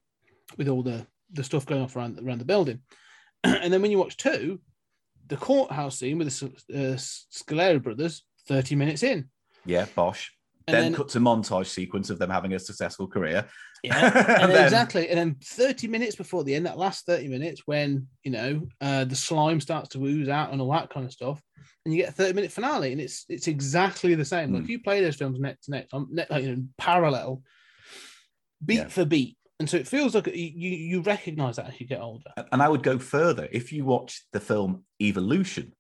[0.58, 2.82] with all the the stuff going off around around the building,
[3.44, 4.60] and then when you watch two,
[5.28, 9.30] the courthouse scene with the uh, Scoleri brothers, 30 minutes in.
[9.66, 10.30] Yeah, Bosch.
[10.68, 13.46] And then, then- cut to montage sequence of them having a successful career.
[13.84, 15.10] Yeah, And then- exactly.
[15.10, 19.06] And then 30 minutes before the end, that last 30 minutes, when you know uh,
[19.06, 21.42] the slime starts to ooze out and all that kind of stuff,
[21.86, 24.54] and you get a 30 minute finale, and it's it's exactly the same.
[24.54, 24.66] Like Mm.
[24.66, 27.42] if you play those films next to next, ne- like, you know, parallel,
[28.64, 28.88] beat Yeah.
[28.88, 32.02] for beat, and so it feels like you you you recognize that as you get
[32.02, 32.32] older.
[32.52, 33.48] And I would go further.
[33.52, 35.74] If you watch the film Evolution,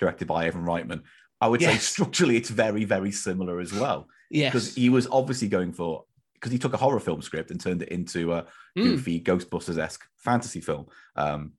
[0.00, 1.02] directed by Ivan Reitman,
[1.44, 4.08] I would say structurally it's very, very similar as well.
[4.30, 6.04] Because he was obviously going for
[6.34, 8.42] because he took a horror film script and turned it into a
[8.76, 8.82] Mm.
[8.84, 10.86] goofy Ghostbusters esque fantasy film.
[11.16, 11.52] Um,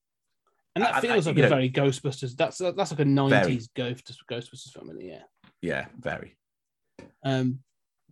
[0.75, 2.35] and I- that I- feels like a know- very Ghostbusters.
[2.35, 5.05] That's that's like a 90s Ghost Ghostbusters film, isn't it?
[5.07, 5.23] yeah.
[5.61, 6.35] yeah, very.
[7.23, 7.59] Um,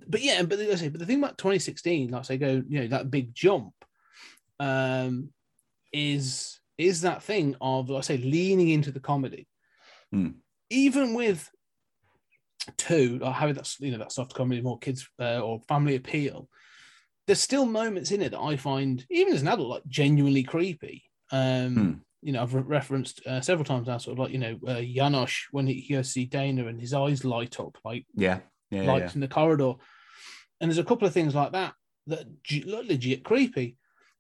[0.08, 2.80] but yeah, but I say, but the thing about 2016, like I say, go, you
[2.82, 3.74] know, that big jump,
[4.60, 5.30] um,
[5.92, 9.48] is is that thing of like I say leaning into the comedy,
[10.12, 10.30] Hmm.
[10.70, 11.50] even with
[12.78, 16.50] two, or having that you know that soft comedy, more kids uh, or family appeal.
[17.28, 21.04] There's still moments in it that I find, even as an adult, like genuinely creepy.
[21.32, 21.94] Um, Hmm.
[22.26, 24.76] You know, I've re- referenced uh, several times now, sort of like you know, uh,
[24.82, 28.40] Janosz when he, he goes to see Dana and his eyes light up like Yeah,
[28.72, 28.92] yeah, yeah.
[28.92, 29.74] lights in the corridor.
[30.62, 31.74] And there's a couple of things like that
[32.08, 32.26] that
[32.66, 33.76] look legit creepy.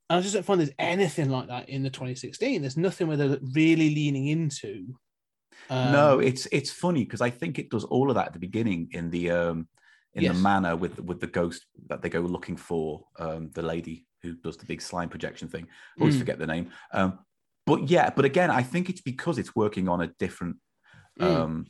[0.09, 2.59] And I just don't find there's anything like that in the 2016.
[2.61, 4.95] There's nothing where they're really leaning into.
[5.69, 8.39] Um, no, it's it's funny because I think it does all of that at the
[8.39, 9.67] beginning in the um
[10.13, 10.35] in Yes.
[10.35, 14.35] the manner with with the ghost that they go looking for um the lady who
[14.35, 15.67] does the big slime projection thing.
[15.97, 16.19] I always Mm.
[16.19, 16.71] forget the name.
[16.93, 17.19] Um,
[17.65, 20.57] but yeah, but again, I think it's because it's working on a different
[21.19, 21.25] Mm.
[21.25, 21.65] um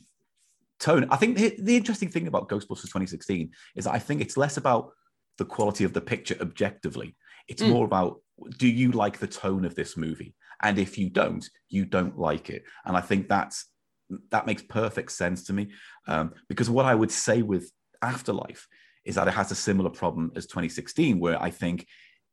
[0.80, 1.06] tone.
[1.10, 4.56] I think the, the interesting thing about Ghostbusters 2016 is that I think it's less
[4.56, 4.92] about
[5.38, 7.16] the quality of the picture objectively.
[7.48, 7.68] It's Mm.
[7.70, 8.20] more about
[8.58, 10.34] do you like the tone of this movie?
[10.62, 12.64] And if you don't, you don't like it.
[12.84, 13.66] And I think that's
[14.30, 15.68] that makes perfect sense to me.
[16.06, 17.70] Um, because what I would say with
[18.02, 18.66] Afterlife
[19.04, 21.86] is that it has a similar problem as 2016, where I think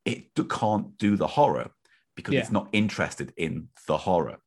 [0.06, 1.70] it can't do the horror
[2.16, 2.42] because Yeah.
[2.42, 4.38] it's not interested in the horror.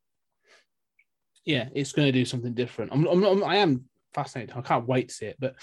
[1.44, 2.90] yeah, it's going to do something different.
[2.92, 3.84] I'm, I'm, I'm, I am
[4.14, 4.56] fascinated.
[4.56, 5.36] I can't wait to see it.
[5.38, 5.56] But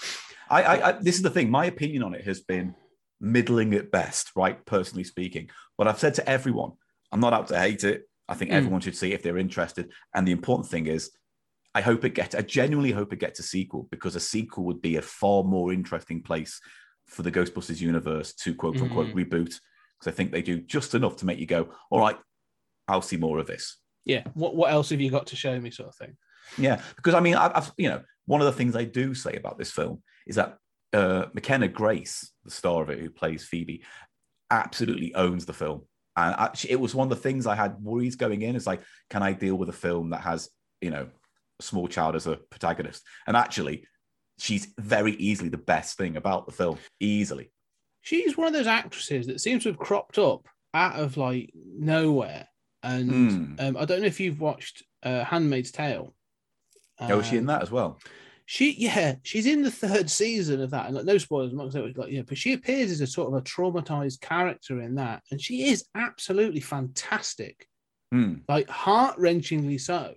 [0.48, 1.50] I, I, I this is the thing.
[1.50, 2.74] My opinion on it has been
[3.20, 4.64] middling at best, right?
[4.64, 6.72] Personally speaking, but I've said to everyone,
[7.10, 8.08] I'm not out to hate it.
[8.28, 8.54] I think Mm.
[8.54, 9.90] everyone should see it if they're interested.
[10.14, 11.10] And the important thing is,
[11.74, 12.34] I hope it gets.
[12.34, 15.72] I genuinely hope it gets a sequel because a sequel would be a far more
[15.72, 16.60] interesting place
[17.06, 19.14] for the Ghostbusters universe to quote unquote Mhm.
[19.14, 19.58] reboot.
[19.98, 22.18] Because I think they do just enough to make you go, all right,
[22.88, 23.78] I'll see more of this.
[24.04, 26.16] yeah, what, what else have you got to show me, sort of thing?
[26.58, 29.34] Yeah, because I mean, I've, I've you know, one of the things I do say
[29.34, 30.58] about this film is that
[30.92, 33.84] uh, McKenna Grace, the star of it, who plays Phoebe,
[34.50, 35.82] absolutely owns the film.
[36.16, 38.56] And actually, it was one of the things I had worries going in.
[38.56, 41.08] Is like, can I deal with a film that has, you know,
[41.60, 43.02] small child as a protagonist?
[43.26, 43.84] And actually,
[44.38, 46.78] she's very easily the best thing about the film.
[47.00, 47.50] Easily.
[48.00, 52.48] She's one of those actresses that seems to have cropped up out of like nowhere.
[52.82, 53.54] And Hmm.
[53.60, 56.14] um, I don't know if you've watched uh, Handmaid's Tale.
[57.00, 57.98] oh, is she in Um, that as well?
[58.44, 61.52] She, yeah, she's in the third season of that, and like, no spoilers.
[61.52, 64.96] I'm not like, yeah, but she appears as a sort of a traumatized character in
[64.96, 67.66] that, and she is absolutely fantastic,
[68.10, 68.34] Hmm.
[68.48, 70.14] like heart wrenchingly so.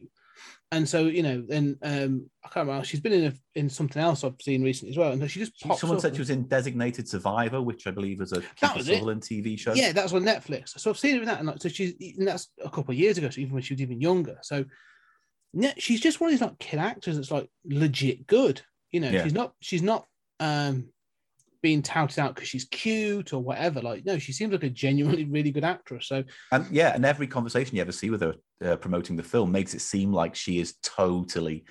[0.76, 2.86] And so, you know, then um, I can't remember.
[2.86, 5.54] She's been in a, in something else I've seen recently as well, and she just
[5.58, 8.84] She- Someone said she was in Designated Survivor, which I believe is a Kiefer.
[8.84, 9.74] Sutherland TV show.
[9.74, 10.78] Yeah, that's on Netflix.
[10.78, 13.00] So I've seen her in that, and like, so she's and that's a couple of
[13.00, 13.30] years ago.
[13.30, 14.66] So even when she was even younger, so
[15.54, 18.62] yeah, she's just one of these like kid actors that's like legit good.
[18.92, 19.24] You know, Yeah.
[19.24, 20.06] she's not she's not
[20.42, 20.90] um
[21.66, 23.82] being touted out because she's cute or whatever.
[23.82, 26.08] Like, no, she seems like a genuinely really good actress.
[26.08, 29.52] So And yeah, and every conversation you ever see with her uh, promoting the film
[29.52, 31.66] makes it seem like she is totally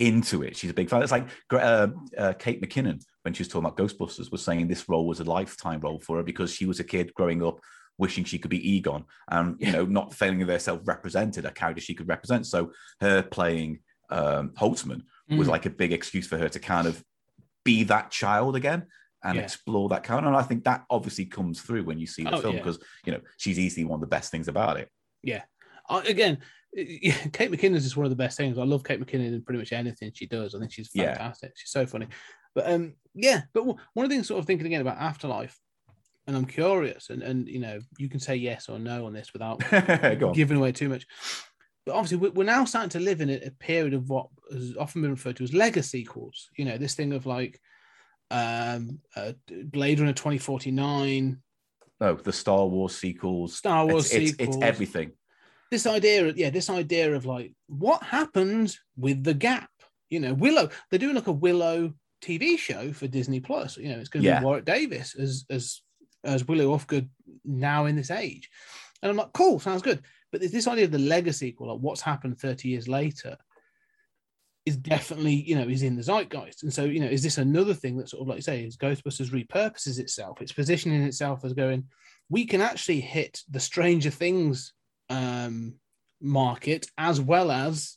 [0.00, 0.56] into it.
[0.56, 1.02] She's a big fan.
[1.02, 4.88] It's like uh, uh, Kate McKinnon when she was talking about Ghostbusters was saying this
[4.88, 7.60] role was a lifetime role for her because she was a kid growing up
[7.96, 11.94] wishing she could be Egon and you know not feeling herself represented a character she
[11.94, 12.44] could represent.
[12.46, 15.50] So her playing um, Holtzman was Mm.
[15.54, 17.04] like a big excuse for her to kind of
[17.64, 18.86] be that child again
[19.24, 19.42] and Yeah.
[19.42, 20.28] explore that character.
[20.28, 22.60] And I think that obviously comes through when you see the Oh, film yeah.
[22.62, 24.88] because you know she's easily one of the best things about it.
[25.22, 25.42] yeah,
[25.88, 26.38] I, again,
[26.72, 28.58] yeah, Kate McKinnon is just one of the best things.
[28.58, 30.54] I love Kate McKinnon in pretty much anything she does.
[30.54, 31.14] I think she's Yeah.
[31.14, 31.52] fantastic.
[31.56, 32.06] She's so funny.
[32.54, 35.58] But um, yeah, but one of the things sort of thinking again about Afterlife,
[36.26, 39.32] and I'm curious, and and you know, you can say yes or no on this
[39.32, 40.32] without on.
[40.32, 41.06] giving away too much.
[41.86, 44.76] But obviously, we- we're now starting to live in a, a period of what has
[44.76, 46.50] often been referred to as legacy sequels.
[46.56, 47.60] You know, this thing of like
[48.30, 49.32] um, uh,
[49.64, 51.40] Blade Runner 2049,
[52.00, 53.56] No, the Star Wars sequels.
[53.56, 54.56] Star Wars it's, it's, sequels.
[54.56, 55.12] it's everything.
[55.70, 59.68] This idea, yeah, this idea of like what happened with the gap.
[60.10, 60.70] You know, Willow.
[60.90, 63.76] They're doing like a Willow TV show for Disney Plus.
[63.76, 64.38] You know, it's going to Yeah.
[64.40, 65.82] be Warwick Davis as as
[66.24, 67.08] as Willow Ufgood
[67.44, 68.48] now in this age,
[69.02, 70.02] and I'm like, cool, sounds good.
[70.32, 73.36] But there's this idea of the legacy sequel, like what's happened 30 years later,
[74.68, 76.62] is definitely you know is in the zeitgeist.
[76.62, 78.76] And so you know, is this another thing that sort of like you say is
[78.76, 80.40] Ghostbusters repurposes itself?
[80.40, 81.84] It's positioning itself as going,
[82.28, 84.72] we can actually hit the Stranger Things
[85.10, 85.74] um,
[86.20, 87.96] market as well as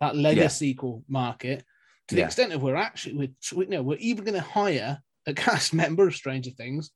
[0.00, 0.70] that legacy Yeah.
[0.70, 1.64] sequel market
[2.08, 2.26] to the Yeah.
[2.26, 6.06] extent of we're actually we're, you know we're even going to hire a cast member
[6.06, 6.90] of Stranger Things.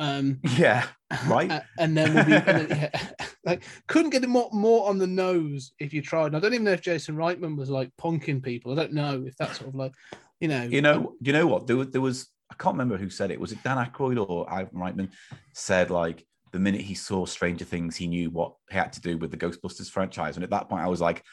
[0.00, 0.86] Um, Yeah,
[1.26, 1.62] right.
[1.78, 3.10] and then we'll be then, yeah,
[3.44, 6.26] like couldn't get it more more on the nose if you tried.
[6.26, 8.72] And I don't even know if Jason Reitman was like punking people.
[8.72, 9.92] I don't know if that's sort of like
[10.40, 11.66] you know you know, you know what?
[11.66, 13.40] There was, there was I can't remember who said it.
[13.40, 15.10] Was it Dan Aykroyd or Ivan Reitman
[15.54, 19.18] said like the minute he saw Stranger Things, he knew what he had to do
[19.18, 20.36] with the Ghostbusters franchise.
[20.36, 21.24] And at that point, I was like,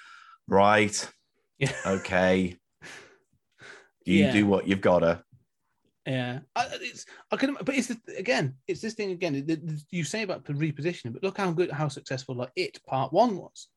[0.48, 1.10] right,
[1.60, 1.72] Yeah.
[1.86, 2.58] okay,
[4.04, 4.32] you Yeah.
[4.32, 5.24] do what you've got to.
[6.06, 9.34] Yeah, I, it's I can, but it's the, again, it's this thing again.
[9.34, 12.84] the- the- You say about the repositioning, but look how good, how successful like it
[12.86, 13.68] part one was.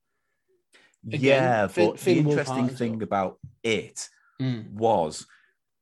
[1.06, 4.08] Again, yeah, but Finn the interesting thing about it
[4.40, 4.72] Mm.
[4.72, 5.26] was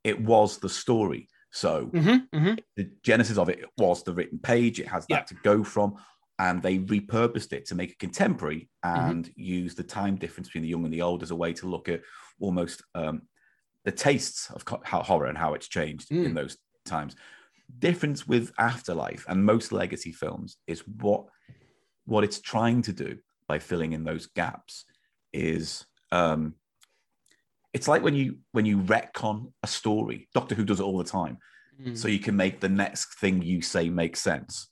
[0.05, 1.28] it was the story.
[1.52, 2.55] So Mm-hmm, mm-hmm.
[2.76, 4.81] the genesis of it was the written page.
[4.81, 5.24] It has that Yeah.
[5.24, 5.94] to go from,
[6.40, 9.11] and they repurposed it to make it contemporary Mm-hmm.
[9.11, 11.68] and use the time difference between the young and the old as a way to
[11.68, 12.02] look at
[12.40, 13.22] almost um,
[13.84, 16.34] the tastes of co- horror and how it's changed in Mm.
[16.34, 17.16] those times.
[17.78, 21.26] Difference with Afterlife and most legacy films is what
[22.04, 23.16] what it's trying to do
[23.46, 24.84] by filling in those gaps
[25.32, 26.54] is um,
[27.72, 30.28] it's like when you when you retcon a story.
[30.34, 31.38] Doctor Who does it all the time
[31.82, 31.96] Mm.
[31.96, 34.68] so you can make the next thing you say make sense.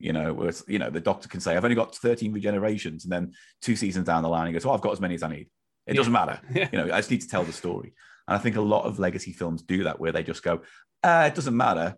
[0.00, 3.04] You know, where it's, you know, the doctor can say, I've only got 13 regenerations,
[3.04, 5.22] and then two seasons down the line, he goes, Oh, I've got as many as
[5.22, 5.48] I need.
[5.86, 5.94] It Yeah.
[5.94, 6.40] doesn't matter.
[6.54, 6.68] Yeah.
[6.72, 7.94] You know, I just need to tell the story.
[8.30, 10.60] And I think a lot of legacy films do that where they just go,
[11.02, 11.96] uh, it doesn't matter.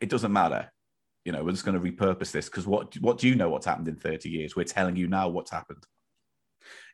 [0.00, 0.72] It doesn't matter.
[1.24, 3.66] You know, we're just going to repurpose this because what what do you know what's
[3.66, 4.56] happened in 30 years?
[4.56, 5.84] We're telling you now what's happened.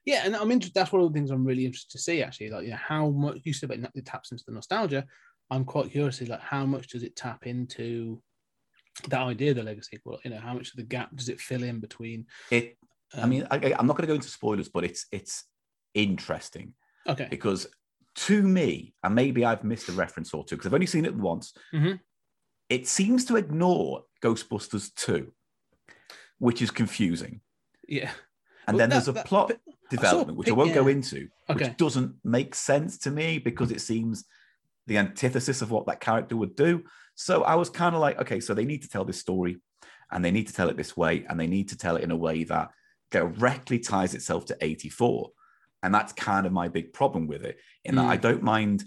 [0.04, 0.74] Yeah, and I'm interested.
[0.74, 2.22] That's one of the things I'm really interested to see.
[2.22, 5.06] Actually, like you know, how much you said about it taps into the nostalgia.
[5.50, 8.20] I'm quite curious, like how much does it tap into
[9.08, 9.98] that idea of the legacy?
[10.04, 12.26] Well, you know, how much of the gap does it fill in between?
[12.50, 12.76] It
[13.14, 15.44] I um, mean, I, I'm not going to go into spoilers, but it's it's
[15.94, 16.74] interesting
[17.06, 17.66] okay, because
[18.14, 21.14] to me, and maybe I've missed a reference or two because I've only seen it
[21.14, 22.00] once, Mhm.
[22.68, 25.32] it seems to ignore Ghostbusters 2,
[26.38, 27.40] which is confusing.
[27.86, 28.12] yeah,
[28.66, 30.72] And Well, then that- there's a that- plot but I saw development, which I won't
[30.72, 31.68] go into, Okay.
[31.68, 34.24] which doesn't make sense to me because it seems
[34.86, 36.82] the antithesis of what that character would do.
[37.14, 39.60] So I was kind of like, okay, so they need to tell this story
[40.10, 42.10] and they need to tell it this way and they need to tell it in
[42.10, 42.70] a way that
[43.10, 45.30] directly ties itself to 84.
[45.84, 48.08] And that's kind of my big problem with it, in that Mm.
[48.08, 48.84] I don't mind.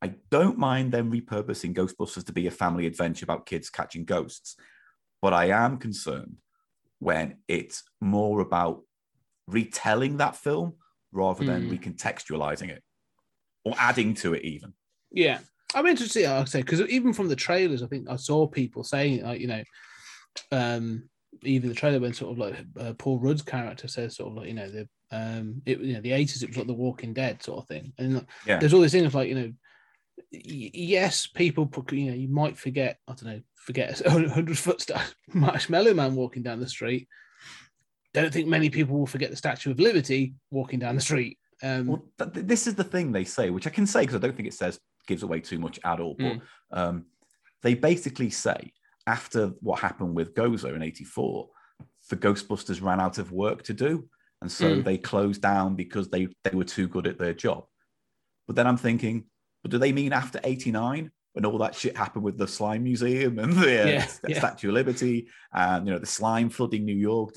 [0.00, 4.56] I don't mind them repurposing Ghostbusters to be a family adventure about kids catching ghosts,
[5.20, 6.36] but I am concerned
[6.98, 8.82] when it's more about
[9.46, 10.74] retelling that film
[11.12, 11.78] rather than Mm.
[11.78, 12.82] recontextualizing it
[13.64, 14.72] or adding to it even.
[15.12, 15.38] Yeah,
[15.74, 16.20] I'm interested.
[16.20, 18.82] to see, Like I say, because even from the trailers, I think I saw people
[18.84, 19.62] saying, like, you know,
[20.50, 21.08] um,
[21.42, 24.48] even the trailer when sort of like uh, Paul Rudd's character says, sort of like,
[24.48, 27.42] you know, the um, it, you know, the 80s, it was like The Walking Dead
[27.42, 28.58] sort of thing, and like, Yeah.
[28.58, 29.52] there's all these things like, you know,
[30.32, 34.56] y- yes, people, put, you know, you might forget, I don't know, forget a hundred
[34.58, 35.02] foot sta-
[35.34, 37.08] marshmallow man walking down the street.
[38.14, 41.38] Don't think many people will forget the Statue of Liberty walking down the street.
[41.62, 44.16] Um, Well, th- th- this is the thing they say, which I can say because
[44.16, 46.14] I don't think it says gives away too much at all.
[46.18, 46.40] But Mm.
[46.72, 47.06] um,
[47.62, 48.72] they basically say
[49.06, 51.48] after what happened with Gozer in '84,
[52.10, 54.08] the Ghostbusters ran out of work to do,
[54.40, 54.84] and so Mm.
[54.84, 57.64] they closed down because they they were too good at their job.
[58.46, 59.24] But then I'm thinking,
[59.62, 61.10] but do they mean after '89?
[61.34, 64.38] When all that shit happened with the slime museum and the uh, Yeah, yeah.
[64.38, 67.34] Statue of Liberty, and you know the slime flooding New York,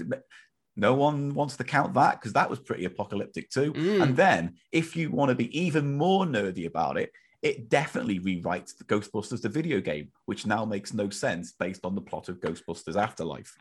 [0.75, 3.71] no one wants to count that because that was pretty apocalyptic too.
[3.71, 4.01] Mm.
[4.03, 7.11] And then, if you want to be even more nerdy about it,
[7.45, 11.93] it definitely rewrites the Ghostbusters the video game, which now makes no sense based on
[11.93, 13.55] the plot of Ghostbusters Afterlife.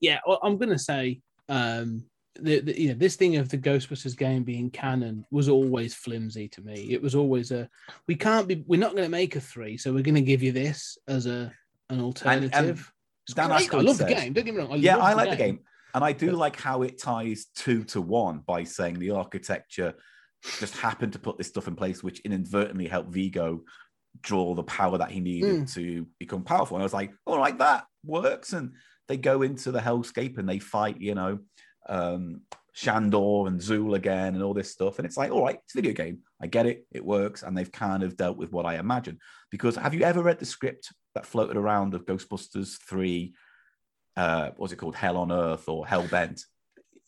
[0.00, 2.04] yeah, well, I'm gonna say um
[2.40, 6.46] the, the you know this thing of the Ghostbusters game being canon was always flimsy
[6.48, 6.86] to me.
[6.90, 7.68] It was always a
[8.06, 10.96] we can't be we're not gonna make a three, so we're gonna give you this
[11.08, 11.52] as a
[11.90, 12.92] an alternative.
[13.26, 13.50] It's Dan.
[13.50, 14.32] I love the game.
[14.32, 14.72] Don't get me wrong.
[14.72, 15.58] I yeah, I like the game.
[15.92, 19.94] And I do like how it ties two to one by saying the architecture
[20.60, 23.62] just happened to put this stuff in place, which inadvertently helped Vigo
[24.20, 25.74] draw the power that he needed Mm.
[25.74, 26.76] to become powerful.
[26.76, 28.52] And I was like, all right, that works.
[28.52, 28.74] And
[29.08, 31.40] they go into the hellscape and they fight, you know,
[31.88, 32.42] um,
[32.74, 34.98] Shandor and Zuul again and all this stuff.
[34.98, 36.20] And it's like, all right, it's a video game.
[36.40, 36.86] I get it.
[36.92, 37.42] It works.
[37.42, 39.18] And they've kind of dealt with what I imagine.
[39.50, 43.34] Because have you ever read the script that floated around of Ghostbusters 3?
[44.16, 44.94] Uh, what was it called?
[44.96, 46.44] Hell on Earth or Hell Bent?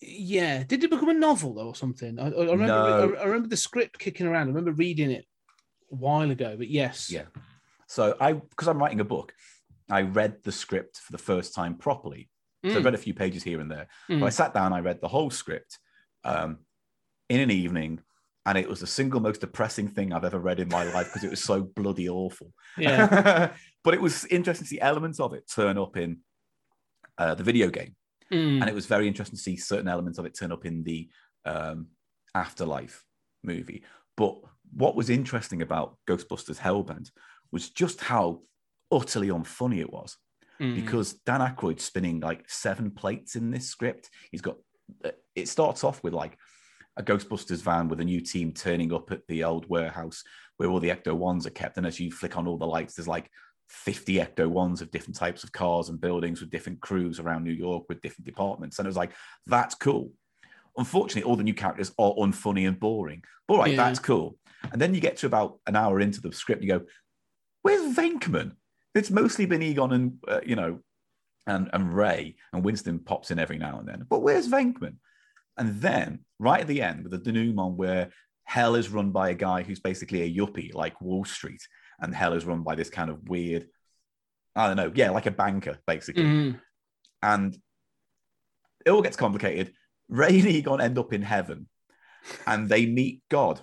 [0.01, 2.18] Yeah, did it become a novel though or something?
[2.18, 2.66] I, I remember.
[2.66, 3.14] No.
[3.16, 4.44] I, I remember the script kicking around.
[4.44, 5.24] I remember reading it
[5.90, 6.55] a while ago.
[6.57, 7.26] But yes, Yeah.
[7.88, 9.32] So I, because I'm writing a book,
[9.90, 12.28] I read the script for the first time properly.
[12.64, 12.84] So I Mm.
[12.84, 13.86] read a few pages here and there.
[14.11, 14.18] Mm.
[14.20, 15.78] But I sat down, I read the whole script
[16.24, 16.59] um,
[17.28, 18.01] in an evening,
[18.44, 21.22] and it was the single most depressing thing I've ever read in my life because
[21.22, 22.53] it was so bloody awful.
[22.76, 23.53] yeah.
[23.84, 26.18] but it was interesting to see elements of it turn up in
[27.18, 27.94] uh, the video game,
[28.33, 28.61] Mm.
[28.61, 31.09] and it was very interesting to see certain elements of it turn up in the
[31.45, 31.87] um,
[32.35, 33.05] Afterlife
[33.45, 33.85] movie.
[34.16, 34.37] But
[34.72, 37.11] what was interesting about Ghostbusters Hellbent
[37.53, 38.41] was just how
[38.91, 40.16] utterly unfunny it was
[40.61, 40.74] Mm.
[40.74, 44.09] because Dan Aykroyd's spinning like seven plates in this script.
[44.31, 44.57] He's got
[45.05, 46.39] uh, it starts off with like
[46.97, 50.22] a Ghostbusters van with a new team turning up at the old warehouse
[50.57, 51.77] where all the Ecto ones are kept.
[51.77, 53.31] And as you flick on all the lights, there's like
[53.69, 57.53] 50 Ecto ones of different types of cars and buildings with different crews around New
[57.53, 58.79] York with different departments.
[58.79, 59.12] And it was like,
[59.47, 60.12] that's cool.
[60.77, 63.23] Unfortunately, all the new characters are unfunny and boring.
[63.49, 63.77] All right, Yeah.
[63.77, 64.39] that's cool.
[64.73, 66.83] And then you get to about an hour into the script, you go,
[67.62, 68.53] where's Venkman?
[68.95, 70.81] It's mostly been Egon and uh, you know,
[71.47, 74.07] and and Ray and Winston pops in every now and then.
[74.09, 74.97] But where's Venkman?
[75.59, 78.11] And then right at the end with the denouement where
[78.45, 81.61] hell is run by a guy who's basically a yuppie like Wall Street,
[82.01, 83.66] and hell is run by this kind of weird,
[84.55, 86.24] I don't know, yeah, like a banker basically.
[86.24, 86.61] Mm.
[87.22, 87.57] And
[88.84, 89.72] it all gets complicated.
[90.09, 91.68] Ray and Egon end up in heaven,
[92.47, 93.61] and they meet God,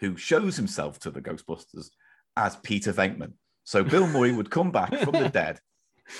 [0.00, 1.90] who shows himself to the Ghostbusters
[2.36, 3.34] as Peter Venkman.
[3.62, 5.60] So Bill Murray would come back from the dead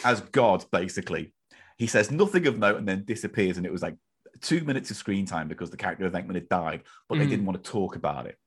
[0.04, 1.34] as God, basically.
[1.76, 3.96] He says nothing of note and then disappears, and it was like
[4.40, 7.30] two minutes of screen time because the character of Venkman had died, but they Mhm.
[7.30, 8.38] didn't want to talk about it.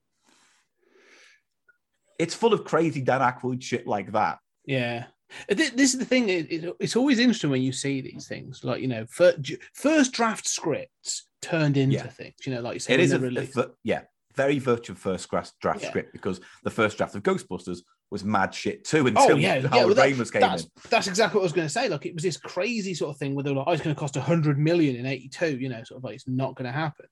[2.20, 4.39] It's full of crazy Dan Aykroyd shit like that.
[4.65, 5.05] Yeah.
[5.49, 6.30] This is the thing.
[6.30, 9.05] It, it- it's always interesting when you see these things, like you know,
[9.74, 12.07] first draft scripts turned into Yeah.
[12.07, 12.36] things.
[12.45, 14.01] You know, like you say, it is a, a yeah,
[14.36, 15.89] very virtual first draft Yeah.
[15.89, 19.68] script because the first draft of Ghostbusters was mad shit too Oh until yeah, yeah.
[19.68, 20.70] Howard well, that- Ramis came that's, in.
[20.89, 21.89] that's exactly what I was going to say.
[21.89, 23.93] Like it was this crazy sort of thing where they were like, "Oh, it's going
[23.95, 26.68] to cost a hundred million in '82." You know, sort of like it's not going
[26.68, 27.05] to happen.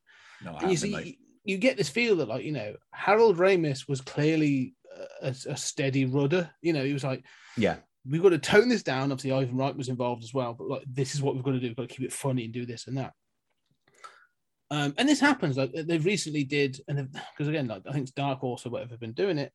[0.43, 1.03] No, and you happening, mate.
[1.03, 4.73] see, you get this feel that like you know, Harold Ramis was clearly
[5.21, 6.49] a, a steady rudder.
[6.61, 7.23] You know, he was like,
[7.57, 7.77] yeah,
[8.09, 9.11] we've got to tone this down.
[9.11, 11.59] Obviously, Ivan Reitman was involved as well, but like this is what we've got to
[11.59, 11.67] do.
[11.67, 13.13] We've got to keep it funny and do this and that.
[14.71, 15.57] Um, and this happens.
[15.57, 18.91] Like they've recently did, and because again, like I think it's Dark Horse or whatever
[18.91, 19.51] have been doing it.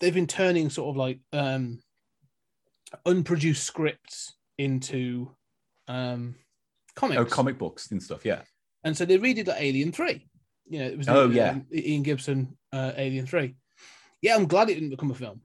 [0.00, 1.80] They've been turning sort of like um,
[3.04, 5.30] unproduced scripts into
[5.88, 6.36] um,
[6.94, 7.20] comics.
[7.20, 8.24] oh, comic books and stuff.
[8.24, 8.42] Yeah,
[8.84, 10.28] And so they redid like Alien Three.
[10.68, 11.50] You know, it was Oh, the, yeah.
[11.50, 13.56] um, Ian Gibson uh, Alien Three.
[14.22, 15.40] Yeah, I'm glad it didn't become a film.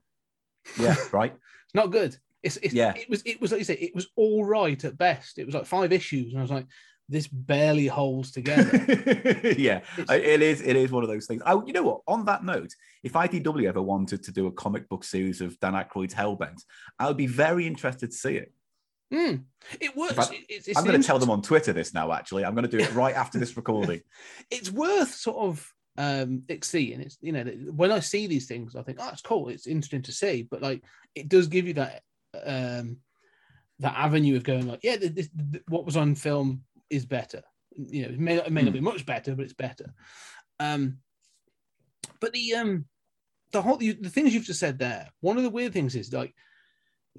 [0.78, 1.32] yeah, right.
[1.32, 2.16] It's not good.
[2.42, 2.94] It's, it's Yeah.
[2.96, 5.38] It was it was like you say, it was all right at best.
[5.38, 6.66] It was like five issues, and I was like,
[7.08, 8.70] this barely holds together.
[9.58, 10.62] yeah, It's- it is.
[10.62, 11.42] It is one of those things.
[11.46, 12.00] Oh, you know what?
[12.08, 12.70] On that note,
[13.02, 16.62] if IDW ever wanted to do a comic book series of Dan Aykroyd's Hellbent,
[16.98, 18.52] I would be very interested to see it.
[19.12, 19.34] Hmm.
[19.78, 20.14] It works.
[20.14, 22.12] fact, it's, it's I'm going to tell them on Twitter this now.
[22.12, 24.00] Actually, I'm going to do it right after this recording.
[24.50, 27.00] it's worth sort of um seeing.
[27.00, 29.48] It's you know when I see these things, I think oh, it's cool.
[29.48, 30.82] It's interesting to see, but like
[31.14, 32.02] it does give you that
[32.44, 32.98] um
[33.80, 37.42] that avenue of going like, yeah, this, this, what was on film is better.
[37.76, 39.92] You know, it may not, it may not be much better, but it's better.
[40.60, 40.98] Um,
[42.20, 42.84] but the um
[43.52, 45.08] the whole the, the things you've just said there.
[45.20, 46.34] One of the weird things is like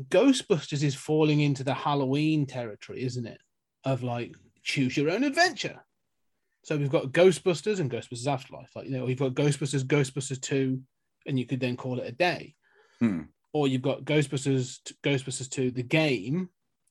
[0.10, 3.40] Ghostbusters is falling into the Halloween territory, isn't it?
[3.84, 5.84] Of like choose your own adventure.
[6.64, 8.72] So we've got Ghostbusters and Ghostbusters Afterlife.
[8.76, 10.82] Like you know, we've got Ghostbusters, Ghostbusters Two,
[11.26, 12.56] and you could then call it a day.
[13.00, 13.22] Hmm.
[13.52, 16.50] Or you've got Ghostbusters, Ghostbusters Two, the game.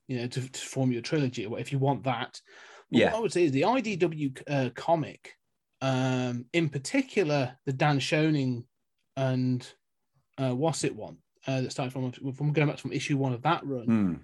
[0.09, 1.45] You know, to, to form your trilogy.
[1.45, 2.39] If you want that,
[2.91, 3.07] But Yeah.
[3.13, 5.37] What I would say is the IDW uh, comic,
[5.81, 8.65] um, in particular, the Dan Schoening
[9.17, 9.67] and
[10.39, 13.43] uh, what's it one uh, that started from from going back from issue one of
[13.43, 14.15] that run Hmm.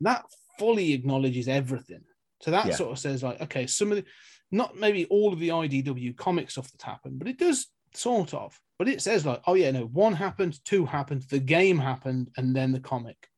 [0.00, 0.24] that
[0.58, 2.02] fully acknowledges everything.
[2.40, 2.74] So that Yeah.
[2.74, 4.04] sort of says like, okay, some of the,
[4.52, 8.58] not maybe all of the IDW comic stuff that's happened, but it does sort of.
[8.78, 12.54] But it says like, oh yeah, no, one happened, two happened, the game happened, and
[12.54, 13.28] then the comic.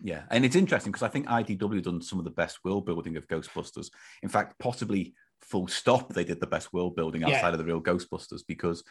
[0.00, 3.16] Yeah, and it's interesting because I think IDW done some of the best world building
[3.16, 3.90] of Ghostbusters.
[4.22, 7.30] In fact, possibly full stop, they did the best world building Yeah.
[7.30, 8.82] outside of the real Ghostbusters because,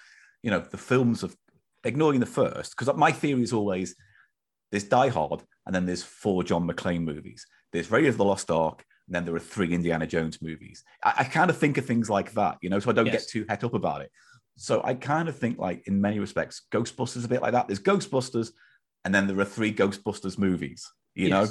[0.44, 1.36] you know, the films of
[1.84, 2.76] ignoring the first.
[2.78, 3.96] Because my theory is always
[4.72, 7.46] there's Die Hard, and then there's four John McClane movies.
[7.74, 10.86] There's Raiders of the Lost Ark, and then there are three Indiana Jones movies.
[11.04, 13.26] I, I kind of think of things like that, you know, so I don't Yes.
[13.26, 14.10] get too het up about it.
[14.56, 17.68] So I kind of think like in many respects, Ghostbusters is a bit like that.
[17.68, 18.52] There's Ghostbusters,
[19.04, 21.46] and then there are three Ghostbusters movies, you know,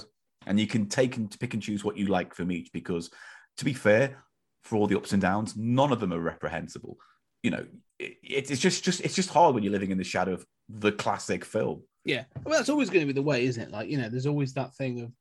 [0.47, 3.11] and you can take and pick and choose what you like from each because
[3.59, 4.25] to be fair,
[4.65, 6.97] for all the ups and downs, none of them are reprehensible.
[7.43, 7.67] You know,
[7.99, 10.93] it, it's just just it's just hard when you're living in the shadow of the
[10.93, 11.83] classic film.
[12.07, 13.71] Yeah, well, that's always going to be the way, isn't it?
[13.71, 15.13] Like you know, there's always that thing of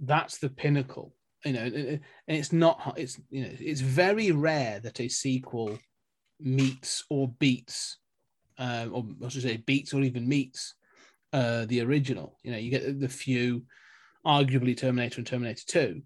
[0.00, 1.14] that's the pinnacle,
[1.44, 2.94] you know, and, it's not.
[2.96, 5.78] It's you know, it's very rare that a sequel
[6.40, 7.98] meets or beats,
[8.58, 10.74] um, or I should say, beats or even meets
[11.32, 12.38] uh, the original.
[12.42, 13.64] You know, you get the few,
[14.26, 16.02] arguably Terminator and Terminator Two.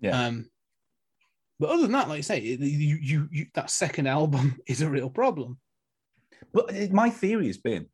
[0.00, 0.26] Yeah.
[0.26, 0.50] Um,
[1.60, 4.90] but other than that, like you say, you, you, you that second album is a
[4.90, 5.58] real problem.
[6.52, 7.86] But my theory has been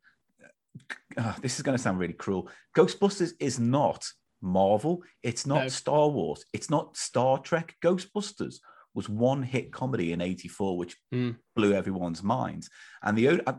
[1.17, 2.49] uh, this is going to sound really cruel.
[2.75, 4.07] Ghostbusters is not
[4.41, 5.03] Marvel.
[5.23, 5.67] It's not No.
[5.69, 6.45] Star Wars.
[6.53, 7.75] It's not Star Trek.
[7.83, 8.55] Ghostbusters
[8.93, 11.31] was one hit comedy in 84, which Hmm.
[11.55, 12.69] blew everyone's minds.
[13.03, 13.53] And the, o- uh,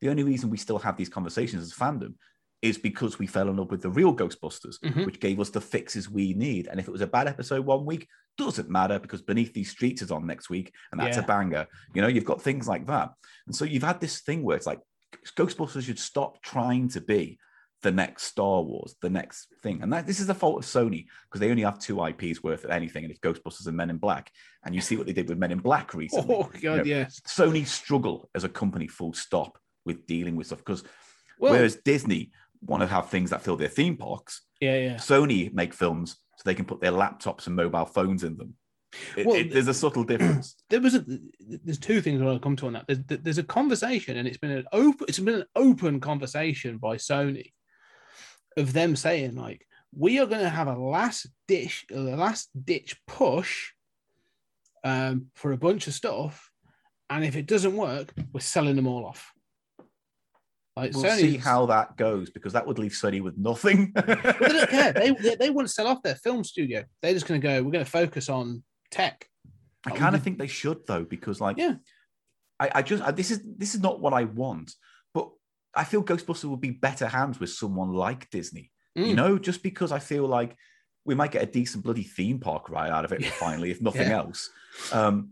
[0.00, 2.14] the only reason we still have these conversations as fandom
[2.62, 5.06] is because we fell in love with the real Ghostbusters, Mhm.
[5.06, 6.66] which gave us the fixes we need.
[6.66, 8.06] And if it was a bad episode one week,
[8.38, 11.24] doesn't matter because Beneath These Streets is on next week, and that's Yeah.
[11.24, 11.66] a banger.
[11.94, 13.12] You know, you've got things like that.
[13.46, 14.80] And so you've had this thing where it's like
[15.36, 17.38] Ghostbusters should stop trying to be
[17.82, 19.82] the next Star Wars, the next thing.
[19.82, 22.64] And that this is the fault of Sony because they only have two IPs worth
[22.64, 24.30] of anything, and it's Ghostbusters and Men in Black.
[24.64, 26.34] And you see what they did with Men in Black recently.
[26.34, 27.20] Oh God, You know, yes.
[27.26, 30.84] Sony struggle as a company, full stop, with dealing with stuff because
[31.38, 34.94] Well, whereas Disney want to have things that fill their theme parks, yeah, yeah.
[34.96, 38.54] Sony make films so they can put their laptops and mobile phones in them.
[39.16, 40.56] It- Well, it- there's a subtle difference.
[40.68, 41.04] there was a
[41.64, 42.84] there's two things I want to come to on that.
[42.86, 46.96] There's, there's a conversation, and it's been an open it's been an open conversation by
[46.96, 47.52] Sony
[48.60, 52.96] of them saying like we are going to have a last ditch a last ditch
[53.06, 53.72] push
[54.84, 56.50] um, for a bunch of stuff,
[57.10, 59.32] and if it doesn't work, we're selling them all off.
[60.76, 63.92] Like We'll Sony, see how that goes because that would leave Sony with nothing.
[63.96, 64.92] They don't care.
[64.92, 66.84] They, they they want to sell off their film studio.
[67.02, 67.62] They're just going to go.
[67.62, 69.28] We're going to focus on tech.
[69.84, 71.74] I kind of think they should though, because like, Yeah.
[72.58, 74.74] I, I just I, this is this is not what I want,
[75.74, 78.70] I feel Ghostbusters would be better hands with someone like Disney.
[78.96, 79.16] You Mm.
[79.16, 80.56] know, just because I feel like
[81.04, 83.30] we might get a decent bloody theme park ride out of it Yeah.
[83.30, 84.18] finally, if nothing Yeah.
[84.18, 84.50] else.
[84.92, 85.30] Um,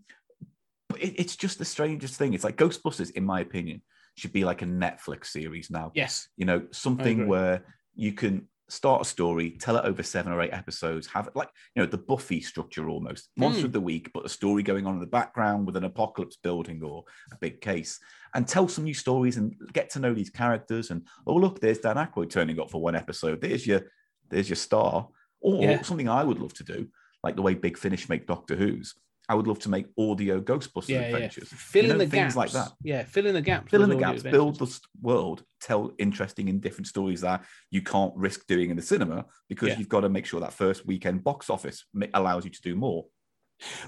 [0.89, 2.35] but it, it's just the strangest thing.
[2.35, 3.83] It's like Ghostbusters, in my opinion,
[4.17, 6.29] should be like a Netflix series now Yes.
[6.37, 7.65] you know something where
[7.95, 11.49] you can start a story tell it over seven or eight episodes have it like
[11.75, 13.67] you know the buffy structure almost monster Mm.
[13.67, 16.83] of the week but a story going on in the background with an apocalypse building
[16.83, 17.99] or a big case
[18.35, 21.79] and tell some new stories and get to know these characters and oh look there's
[21.79, 23.81] dan Aykroyd turning up for one episode there's your
[24.29, 25.09] there's your star
[25.41, 25.81] or Yeah.
[25.83, 26.89] something i would love to do
[27.25, 28.95] like the way big finish make doctor who's
[29.29, 31.07] I would love to make audio Ghostbusters Yeah, yeah.
[31.09, 31.49] adventures.
[31.51, 32.37] Fill You in know, the things gaps.
[32.37, 32.73] like that.
[32.83, 33.71] Yeah, fill in the gaps.
[33.71, 38.15] Fill in the gaps, build the world, tell interesting and different stories that you can't
[38.17, 39.79] risk doing in the cinema because Yeah.
[39.79, 43.07] you've got to make sure that first weekend box office allows you to do more.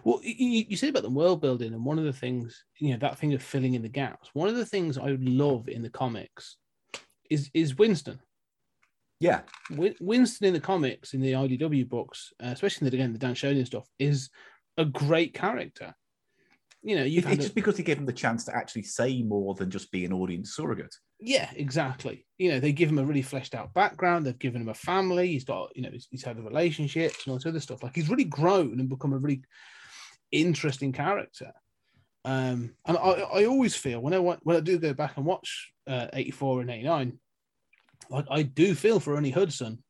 [0.05, 2.99] Well, you- you, said about the world building, and one of the things, you know,
[2.99, 4.28] that thing of filling in the gaps.
[4.34, 6.57] One of the things I would love in the comics
[7.30, 8.18] is is Winston.
[9.20, 13.12] Yeah, Win- Winston in the comics, in the IDW books, uh, especially in the, again
[13.12, 14.28] the Dan Schoening stuff, is
[14.77, 15.95] a great character.
[16.83, 19.23] You know, It- it's a- just because he gave him the chance to actually say
[19.23, 20.95] more than just be an audience surrogate.
[21.21, 22.27] Yeah, exactly.
[22.39, 24.25] You know, they give him a really fleshed out background.
[24.25, 25.29] They've given him a family.
[25.29, 27.83] He's got, you know, he's, he's had the relationships and all this other stuff.
[27.83, 29.43] Like he's really grown and become a really
[30.31, 31.53] interesting character.
[32.25, 35.27] Um, and I, I always feel when I wa- when I do go back and
[35.27, 37.18] watch uh, 84 and 89,
[38.11, 39.83] like I do feel for Ernie Hudson.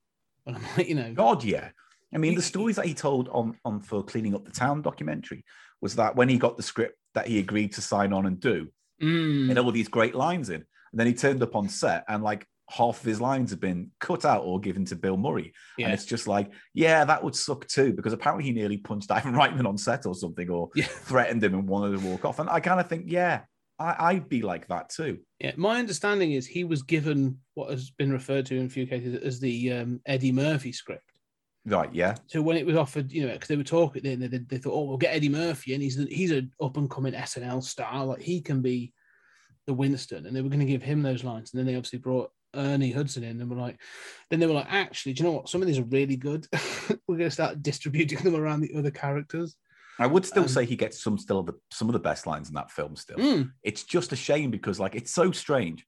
[0.47, 1.71] And I'm like, you know, God, yeah.
[2.15, 4.83] I mean, He- the stories that he told on on for cleaning up the town
[4.83, 5.45] documentary
[5.81, 8.69] was that when he got the script that he agreed to sign on and do,
[9.03, 12.23] mm, and all these great lines in, and then he turned up on set and
[12.23, 15.87] like half of his lines have been cut out or given to Bill Murray, yeah,
[15.87, 19.35] and it's just like, yeah, that would suck too because apparently he nearly punched Ivan
[19.35, 20.85] Reitman on set or something, or Yeah.
[20.87, 22.39] threatened him and wanted to walk off.
[22.39, 23.41] And I kind of think, yeah,
[23.79, 25.19] I, I'd be like that too.
[25.41, 25.53] yeah.
[25.57, 29.15] My understanding is he was given what has been referred to in a few cases
[29.23, 31.10] as the um, Eddie Murphy script.
[31.67, 31.93] Right?
[31.93, 32.15] Yeah.
[32.27, 34.73] So when it was offered, you know, because they were talking, they, they, they thought,
[34.73, 38.23] oh, we'll get Eddie Murphy, and he's he's an up and coming SNL star, like
[38.23, 38.93] he can be
[39.67, 41.99] the Winston, and they were going to give him those lines, and then they obviously
[41.99, 43.79] brought Ernie Hudson in, and were like,
[44.31, 45.49] then they were like, actually, do you know what?
[45.49, 46.47] Some of these are really good.
[47.07, 49.57] we're going to start distributing them around the other characters.
[49.99, 52.27] I would still Um, say he gets some still of the some of the best
[52.27, 53.19] lines in that film still.
[53.19, 55.85] Mm, it's just a shame because like it's so strange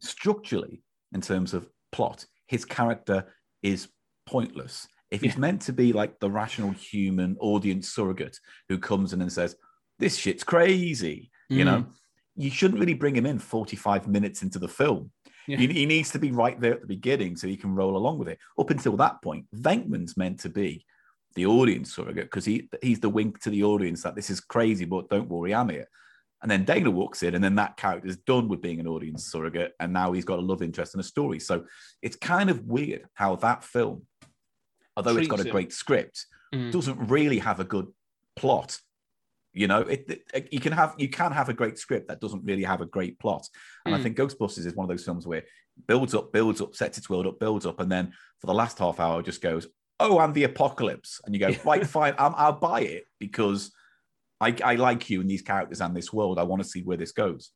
[0.00, 3.88] structurally in terms of plot his character is
[4.26, 5.40] pointless if he's Yeah.
[5.40, 8.38] meant to be like the rational human audience surrogate
[8.68, 9.56] who comes in and says
[9.98, 11.90] this shit's crazy you know mm.
[12.36, 15.10] you shouldn't really bring him in 45 minutes into the film
[15.46, 15.58] Yeah.
[15.58, 18.18] he, he needs to be right there at the beginning so he can roll along
[18.18, 20.84] with it up until that point venkman's meant to be
[21.34, 24.84] the audience surrogate because he he's the wink to the audience that this is crazy
[24.84, 25.88] but don't worry i'm here
[26.44, 29.72] and then Dana walks in, and then that character's done with being an audience surrogate,
[29.80, 31.40] and now he's got a love interest and a story.
[31.40, 31.64] So
[32.02, 34.02] it's kind of weird how that film,
[34.96, 35.50] although it's got a him.
[35.52, 36.70] great script, Mm.
[36.70, 37.88] doesn't really have a good
[38.36, 38.78] plot.
[39.52, 42.44] You know, it, it- you can have you can have a great script that doesn't
[42.44, 43.48] really have a great plot.
[43.84, 44.02] And I Mm.
[44.02, 45.48] think Ghostbusters is one of those films where it
[45.88, 48.78] builds up, builds up, sets its world up, builds up, and then for the last
[48.78, 49.66] half hour just goes,
[49.98, 51.48] "Oh, and the apocalypse," and you go.
[51.64, 53.72] "Right, fine, I'm, I'll buy it because."
[54.40, 56.38] I, I like you and these characters and this world.
[56.38, 57.52] I want to see where this goes.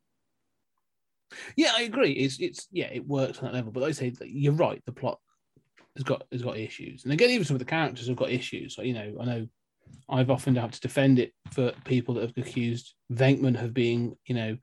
[1.56, 2.12] Yeah, I agree.
[2.12, 3.72] It's it's yeah, it works on that level.
[3.72, 4.80] But like I say, that you're right.
[4.86, 5.18] The plot
[5.98, 8.76] has got has got issues, and again, even some of the characters have got issues.
[8.78, 9.48] Like, you know, I know
[10.08, 14.34] I've often had to defend it for people that have accused Venkman of being, you
[14.34, 14.56] know,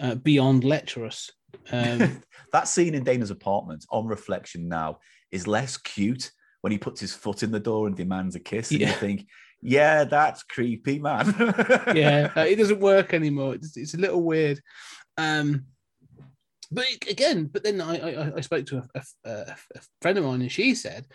[0.00, 1.30] uh, beyond lecherous.
[1.72, 2.22] Um,
[2.52, 4.98] that scene in Dana's apartment, on reflection now,
[5.32, 6.30] is less cute
[6.62, 8.70] when he puts his foot in the door and demands a kiss.
[8.70, 8.88] And Yeah.
[8.88, 9.26] you think,
[9.60, 11.34] yeah, that's creepy, man.
[11.94, 13.54] yeah, uh, it doesn't work anymore.
[13.54, 14.60] It's, it's a little weird.
[15.18, 15.66] Um,
[16.70, 19.56] but again, but then I I, I spoke to a, a, a-
[20.02, 21.06] friend of mine, and she said,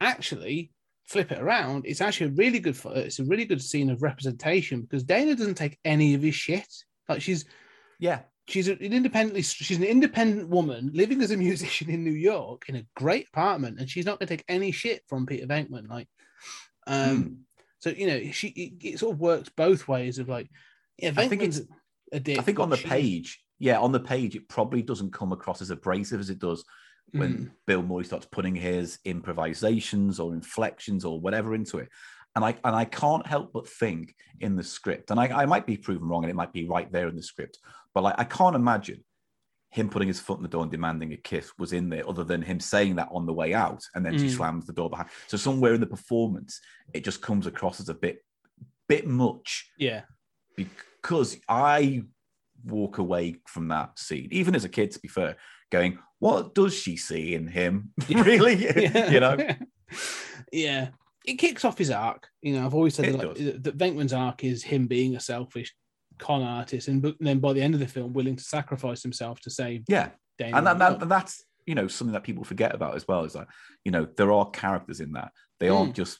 [0.00, 0.72] actually,
[1.06, 1.84] flip it around.
[1.86, 2.78] It's actually a really good.
[2.96, 6.66] It's a really good scene of representation because Dana doesn't take any of his shit.
[7.08, 7.44] Like she's
[7.98, 8.20] yeah.
[8.48, 12.76] she's an independently she's an independent woman living as a musician in New York in
[12.76, 15.88] a great apartment, and she's not going to take any shit from Peter Venkman.
[15.88, 16.08] Like,
[16.86, 17.28] um, Hmm.
[17.78, 20.48] so you know, she it, it sort of works both ways of like,
[20.98, 21.62] yeah, I think it's-
[22.14, 22.38] a dick.
[22.38, 25.62] I think on the she- page, yeah, on the page, it probably doesn't come across
[25.62, 26.64] as abrasive as it does
[27.12, 27.50] when Mm.
[27.64, 31.88] Bill Murray starts putting his improvisations or inflections or whatever into it.
[32.34, 35.64] And I and I can't help but think in the script, and I, I might
[35.64, 37.60] be proven wrong, and it might be right there in the script,
[37.94, 39.04] but like I can't imagine
[39.70, 42.24] him putting his foot in the door and demanding a kiss was in there, other
[42.24, 44.36] than him saying that on the way out, and then she Mm.
[44.38, 45.08] slams the door behind.
[45.28, 46.60] So somewhere in the performance,
[46.92, 48.24] it just comes across as a bit
[48.88, 50.02] bit much yeah,
[50.56, 52.02] because I
[52.64, 55.36] walk away from that scene, even as a kid, to be fair,
[55.70, 57.90] going, "What does she see in him?
[58.08, 58.54] really?
[58.76, 59.10] yeah.
[59.10, 59.36] you know?"
[60.52, 60.88] yeah.
[61.24, 62.26] It kicks off his arc.
[62.40, 65.20] You know, I've always said It that, like, that Venkman's arc is him being a
[65.20, 65.72] selfish
[66.18, 69.50] con artist, and then by the end of the film, willing to sacrifice himself to
[69.50, 70.56] save Yeah, Dana.
[70.58, 73.46] and, that, that, that's you know something that people forget about as well is that
[73.84, 75.76] you know there are characters in that they Mm.
[75.78, 76.18] aren't just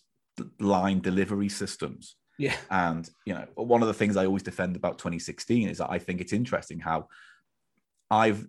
[0.61, 2.15] line delivery systems.
[2.39, 5.91] Yeah, And you know, one of the things I always defend about 2016 is that
[5.91, 7.09] I think it's interesting how
[8.11, 8.47] I've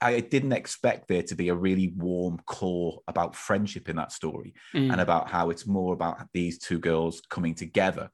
[0.00, 4.54] I didn't expect there to be a really warm core about friendship in that story
[4.74, 4.92] Mm.
[4.92, 8.10] and about how it's more about these two girls coming together.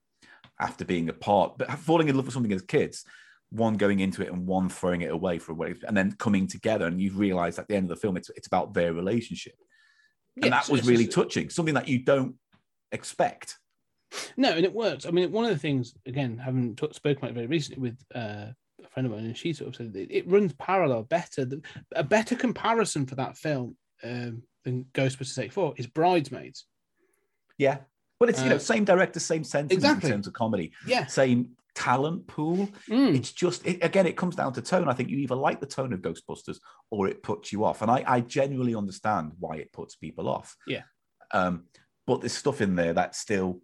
[0.60, 3.04] after being apart, but falling in love with something as kids,
[3.50, 6.46] one going into it and one throwing it away for a way, and then coming
[6.46, 9.56] together, and you realize at the end of the film, it's it's about their relationship,
[10.40, 11.50] and that was really touching.
[11.50, 12.36] Something that you don't
[12.92, 13.58] expect.
[14.36, 15.06] No, and it works.
[15.06, 17.98] I mean, one of the things, again, having t- spoken about it very recently with
[18.14, 18.46] uh,
[18.84, 21.44] a friend of mine, and she sort of said it runs parallel better.
[21.44, 21.62] than-
[21.94, 26.66] A better comparison for that film um, than Ghostbusters 84 is Bridesmaids.
[27.58, 27.78] Yeah,
[28.20, 30.08] but it's you know Uh, same director, same sentiment exactly.
[30.10, 31.06] in terms of comedy, Yeah.
[31.06, 32.68] same talent pool.
[32.88, 33.16] Mm.
[33.16, 34.88] It's just it, again, it comes down to tone.
[34.88, 36.58] I think you either like the tone of Ghostbusters
[36.90, 40.56] or it puts you off, and I, I genuinely understand why it puts people off.
[40.66, 40.82] Yeah.
[41.32, 41.64] Um,
[42.06, 43.60] but there's stuff in there that still,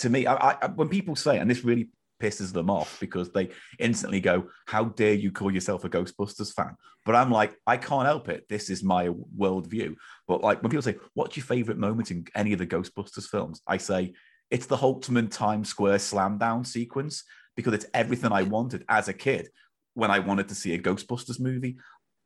[0.00, 1.88] to me, I, I when people say, and this really
[2.22, 6.74] pisses them off because they instantly go, "How dare you call yourself a Ghostbusters fan?"
[7.06, 8.46] But I'm like, I can't help it.
[8.48, 9.94] This is my worldview.
[10.28, 13.62] But like when people say, "What's your favorite moment in any of the Ghostbusters films?"
[13.66, 14.12] I say,
[14.50, 17.24] it's the Holtzman Times Square slam down sequence
[17.56, 19.48] because it's everything I wanted as a kid
[19.94, 21.76] when I wanted to see a Ghostbusters movie.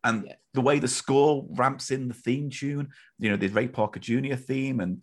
[0.04, 0.34] And Yeah.
[0.52, 4.36] the way the score ramps in the theme tune, you know, the Ray Parker Jr.
[4.36, 5.02] theme, and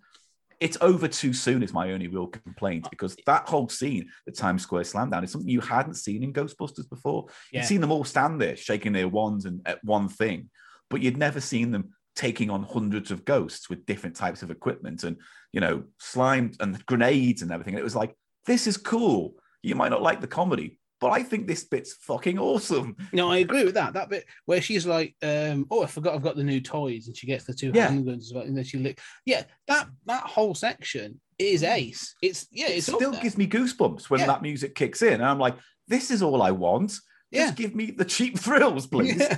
[0.62, 4.62] it's over too soon is my only real complaint because that whole scene, the Times
[4.62, 7.26] Square slam down, is something you hadn't seen in Ghostbusters before.
[7.52, 7.62] Yeah.
[7.62, 10.52] You'd seen them all stand there shaking their wands and at one thing,
[10.92, 15.04] but you'd never seen them taking on hundreds of ghosts with different types of equipment
[15.04, 15.18] and
[15.52, 17.74] you know slime and grenades and everything.
[17.74, 19.34] And it was like, this is cool.
[19.64, 22.96] You might not like the comedy, but I think this bit's fucking awesome.
[23.12, 23.94] No, I agree with that.
[23.94, 27.18] That bit where she's like, um, "Oh, I forgot I've got the new toys," and
[27.18, 27.90] she gets the two Yeah.
[27.90, 29.00] handguns, and then she lick.
[29.26, 32.16] Yeah, that that whole section is ace.
[32.22, 34.28] It's yeah, It it's up still gives me goosebumps when Yeah.
[34.28, 35.14] that music kicks in.
[35.16, 35.56] And I'm like,
[35.88, 36.94] this is all I want.
[37.32, 37.46] Yeah.
[37.46, 39.18] Just give me the cheap thrills, please.
[39.18, 39.38] Yeah.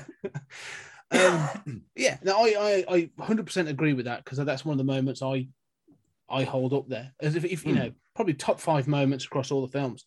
[1.66, 4.92] um, yeah, no, I, I, I 100% agree with that because that's one of the
[4.92, 5.48] moments I,
[6.30, 7.80] I hold up there as if, if you Hmm.
[7.80, 10.04] know, probably top five moments across all the films.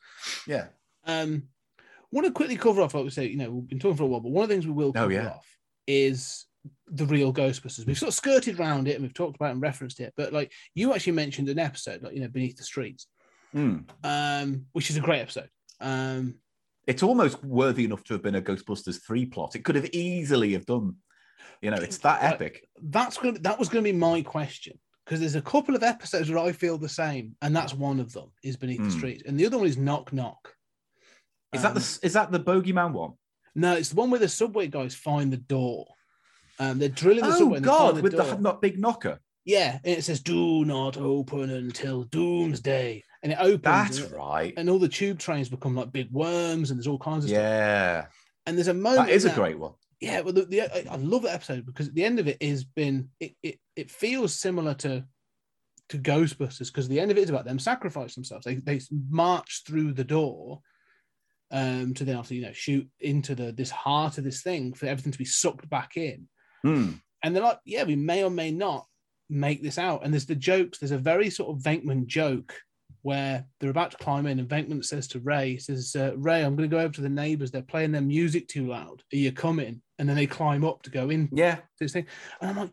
[0.46, 0.66] yeah.
[1.07, 1.44] Um,
[2.12, 4.07] want to quickly cover off, like we say, you know, we've been talking for a
[4.07, 5.28] while, but one of the things we will Oh, cover yeah.
[5.30, 5.46] off
[5.86, 6.46] is
[6.88, 7.86] the real Ghostbusters.
[7.86, 10.52] We've sort of skirted around it and we've talked about and referenced it, but like
[10.74, 13.07] you actually mentioned an episode, like you know, Beneath the Streets,
[13.52, 13.78] Hmm.
[14.04, 15.48] um, which is a great episode.
[15.80, 16.36] Um,
[16.86, 19.54] It's almost worthy enough to have been a Ghostbusters 3 plot.
[19.57, 20.96] It could have easily have done.
[21.62, 22.68] You know, it's that epic.
[22.82, 25.82] that's going to, that was going to be my question because there's a couple of
[25.82, 28.98] episodes where I feel the same, and that's one of them is Beneath the Hmm.
[28.98, 30.52] Streets, and the other one is Knock Knock.
[31.53, 33.12] Is that Um, the is that the Bogeyman one?
[33.55, 35.86] No, it's the one where the subway guys find the door.
[36.59, 37.57] Um, they're drilling the Oh subway.
[37.57, 38.24] find God, the with door.
[38.24, 39.20] the not big knocker.
[39.44, 43.62] yeah, and it says "Do not open until doomsday," and it opens.
[43.62, 44.55] That's and, right.
[44.57, 47.40] and all the tube trains become like big worms, and there's all kinds of stuff.
[47.40, 48.07] Yeah,
[48.47, 49.72] And there's a moment that is a great one.
[50.01, 50.61] yeah well the, the,
[50.92, 53.90] I- love that episode because at the end of it has been it it, it
[53.90, 55.05] feels similar to
[55.88, 59.62] to ghostbusters because the end of it is about them sacrifice themselves they, they march
[59.66, 60.61] through the door
[61.53, 64.86] um to then after you know shoot into the this heart of this thing for
[64.86, 66.28] everything to be sucked back in.
[66.62, 66.92] Hmm.
[67.22, 68.86] and they're like yeah we may or may not
[69.28, 70.03] make this out.
[70.05, 72.55] And there's the jokes there's a very sort of venkman joke
[73.03, 76.57] where they're about to climb in and venkman says to ray says uh, ray i'm
[76.57, 77.51] going to go over to the neighbors.
[77.51, 79.03] They're playing their music too loud.
[79.12, 79.82] Are you coming?
[79.99, 82.07] And then they climb up to go in Yeah, this thing.
[82.40, 82.70] And i'm like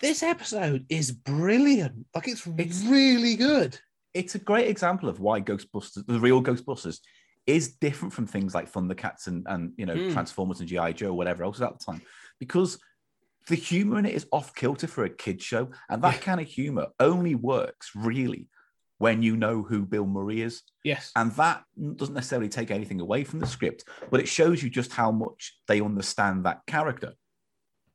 [0.00, 2.06] this episode is brilliant.
[2.14, 3.78] Like it's, It's- really good.
[4.12, 6.98] It's a great example of why Ghostbusters, the real Ghostbusters,
[7.46, 10.10] is different from things like Thundercats and and you know Hmm.
[10.12, 12.02] Transformers and GI Joe, whatever else at the time,
[12.40, 12.78] because
[13.48, 16.20] the humor in it is off kilter for a kid show, and that Yeah.
[16.20, 18.48] kind of humor only works really
[18.98, 21.62] when you know who Bill Murray is, yes and that
[21.96, 25.58] doesn't necessarily take anything away from the script, but it shows you just how much
[25.68, 27.12] they understand that character.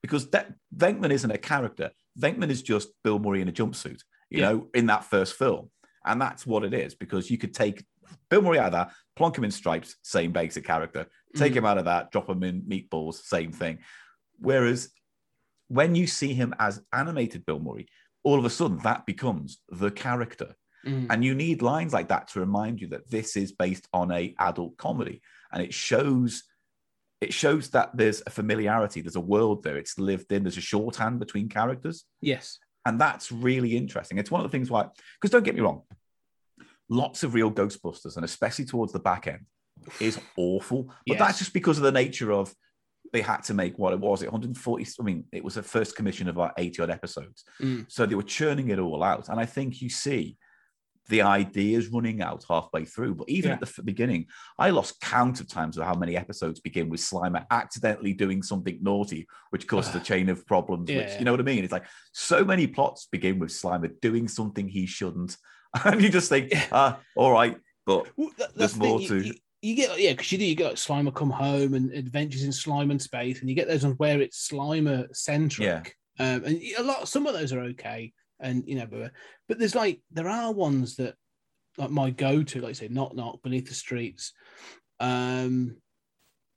[0.02, 1.92] Because that Venkman isn't a character.
[2.20, 4.52] Venkman is just Bill Murray in a jumpsuit, you Yeah.
[4.52, 5.70] know, in that first film.
[6.06, 7.84] And that's what it is, because you could take
[8.30, 11.08] Bill Murray out of that, plonk him in stripes, same basic character.
[11.36, 11.58] Take Mhm.
[11.58, 13.80] him out of that, drop him in meatballs, same thing.
[14.40, 14.92] Whereas
[15.68, 17.88] when you see him as animated Bill Murray,
[18.24, 20.56] all of a sudden that becomes the character.
[20.86, 21.08] Mhm.
[21.10, 24.36] And you need lines like that to remind you that this is based on a
[24.40, 25.22] adult comedy.
[25.52, 26.44] And it shows
[27.22, 30.62] it shows that there's a familiarity, there's a world there, it's lived in, there's a
[30.62, 32.06] shorthand between characters.
[32.20, 34.18] yes And that's really interesting.
[34.18, 34.88] It's one of the things why,
[35.18, 35.84] because don't get me wrong,
[36.92, 39.46] lots of real Ghostbusters, and especially towards the back end,
[40.00, 40.84] is awful.
[40.84, 41.20] But Yes.
[41.20, 42.54] that's just because of the nature of
[43.14, 44.86] they had to make what it was, it 140.
[45.00, 47.44] I mean, it was a first commission of about 80 odd episodes.
[47.62, 47.92] Mm.
[47.92, 49.28] So they were churning it all out.
[49.30, 50.38] And I think you see
[51.10, 53.16] the ideas running out halfway through.
[53.16, 53.58] But even Yeah.
[53.62, 54.28] at the beginning,
[54.58, 58.78] I lost count of times of how many episodes begin with Slimer accidentally doing something
[58.82, 60.90] naughty, which caused a chain of problems.
[60.90, 61.20] Which Yeah.
[61.20, 61.64] you know what I mean?
[61.66, 65.36] It's like so many plots begin with Slimer doing something he shouldn't.
[65.86, 66.68] And you just think, Yeah.
[66.72, 70.32] ah, all right, But Well, that- There's the more to- You, you get yeah, because
[70.32, 70.46] you do.
[70.46, 73.68] You get like Slimer Come Home and Adventures in Slime and Space, and you get
[73.68, 75.96] those ones where it's Slimer centric.
[76.20, 79.12] Um, and a lot, some of those are okay, and you know, but,
[79.48, 81.14] but there's like there are ones that
[81.78, 84.34] like my go to, like say Knock Knock, Beneath the Streets.
[85.00, 85.78] Um,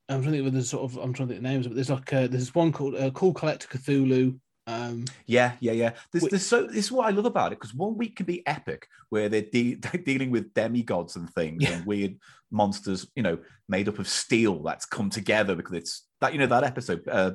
[0.09, 1.67] I'm trying to think of the sort of I'm trying to think of the names,
[1.67, 4.39] but there's like uh there's one called uh, Cool Collector Cthulhu.
[4.67, 5.91] Um, Yeah, yeah, yeah.
[6.13, 8.47] There's, there's so this is what I love about it because one week can be
[8.47, 11.73] epic where they're, de- they're dealing with demigods and things Yeah.
[11.73, 12.17] and weird
[12.51, 13.39] monsters, you know,
[13.69, 17.07] made up of steel that's come together because it's that you know that episode.
[17.09, 17.33] Uh,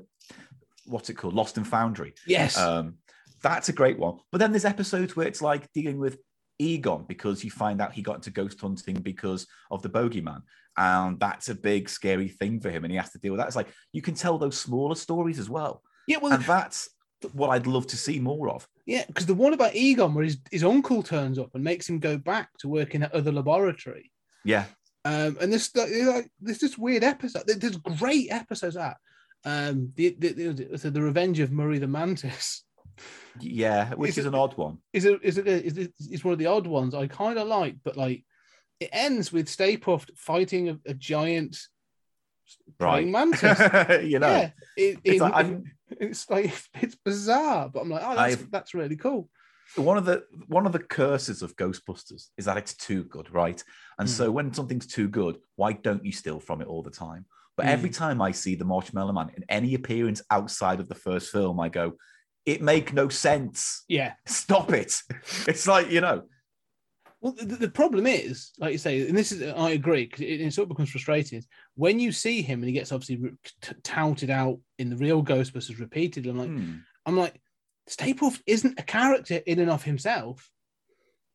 [0.85, 1.33] what's it called?
[1.35, 2.13] Lost and Foundry.
[2.25, 2.95] yes, Um,
[3.43, 4.17] that's a great one.
[4.31, 6.17] But then there's episodes where it's like dealing with
[6.57, 10.41] Egon because you find out he got into ghost hunting because of the bogeyman.
[10.77, 13.47] And that's a big scary thing for him, and he has to deal with that.
[13.47, 16.89] It's like you can tell those smaller stories as well, yeah, well, and that's
[17.33, 18.67] what I'd love to see more of.
[18.85, 21.99] Yeah, because the one about Egon, where his, his uncle turns up and makes him
[21.99, 24.11] go back to work in that other laboratory.
[24.45, 24.65] Yeah,
[25.05, 27.43] Um, and this like there's this weird episode.
[27.45, 28.97] there- There's great episodes that.
[29.45, 30.29] Um, the the,
[30.77, 32.63] the, the Revenge of Murray the Mantis
[33.39, 34.79] yeah, which Is is it- an odd one.
[34.91, 37.47] is a, is a, is a, is one of the odd ones I kind of
[37.47, 38.25] like, but like
[38.81, 41.57] it ends with Stay Puft fighting a, a giant
[42.77, 43.59] praying mantis.
[44.03, 45.57] you know, yeah, it, it's it- like,
[45.91, 49.29] it's like it's bizarre, but I'm like, oh, that's, I've- that's really cool.
[49.75, 53.63] one of the one of the curses of Ghostbusters is that it's too good, right?
[53.97, 54.11] And Mm.
[54.11, 57.25] so when something's too good, why don't you steal from it all the time?
[57.57, 57.69] But Mm.
[57.69, 61.59] every time I see the Marshmallow Man in any appearance outside of the first film,
[61.59, 61.93] I go,
[62.45, 63.83] it make no sense.
[63.87, 65.01] Yeah, Stop it.
[65.47, 66.23] It's like, you know,
[67.21, 70.39] Well, the, the problem is, like you say, and this is, I agree, because it,
[70.41, 71.43] it sort of becomes frustrating.
[71.75, 75.79] When you see him and he gets obviously t- touted out in the real Ghostbusters
[75.79, 76.73] repeatedly, I'm like, hmm,
[77.05, 77.41] I'm like,
[77.87, 80.49] Stay Puft isn't a character in and of himself.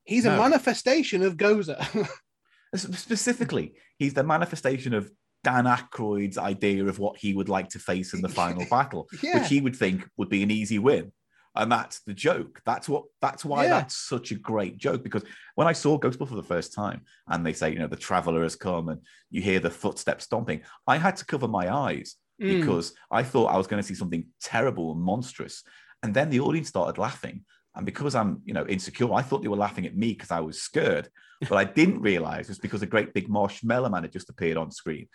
[0.04, 2.08] He's a manifestation of Gozer.
[2.74, 5.10] Specifically, he's the manifestation of
[5.42, 9.08] Dan Aykroyd's idea of what he would like to face in the final battle.
[9.22, 11.12] yeah, which he would think would be an easy win.
[11.56, 12.60] And that's the joke.
[12.66, 13.70] That's what that's why Yeah.
[13.70, 15.02] that's such a great joke.
[15.04, 15.22] Because
[15.54, 18.42] when I saw Ghostbusters for the first time and they say, you know, the traveler
[18.42, 19.00] has come and
[19.30, 22.48] you hear the footsteps stomping, I had to cover my eyes Mm.
[22.58, 25.62] because I thought I was going to see something terrible and monstrous.
[26.02, 27.44] And then the audience started laughing.
[27.76, 30.40] And because I'm, you know, insecure, I thought they were laughing at me because I
[30.40, 31.08] was scared.
[31.48, 34.72] But I didn't realize it's because a great big marshmallow man had just appeared on
[34.72, 35.06] screen.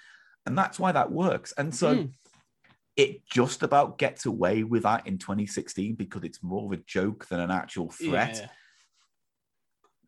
[0.45, 1.51] And that's why that works.
[1.57, 2.11] And so Mm.
[2.95, 7.27] It just about gets away with that in 2016 because it's more of a joke
[7.27, 8.37] than an actual threat.
[8.37, 8.47] Yeah.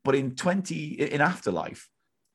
[0.04, 1.88] But in 20 in Afterlife,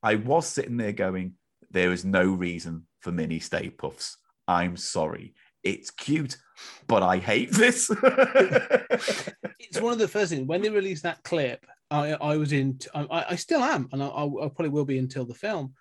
[0.03, 1.35] I was sitting there going,
[1.71, 4.17] there is no reason for mini Stay Puffs.
[4.47, 5.35] I'm sorry.
[5.65, 6.37] It's cute,
[6.87, 7.91] but I hate this.
[9.59, 11.67] It's one of the first things when they released that clip.
[11.91, 15.25] I, I was in, I, I still am, and I, I probably will be until
[15.25, 15.75] the film.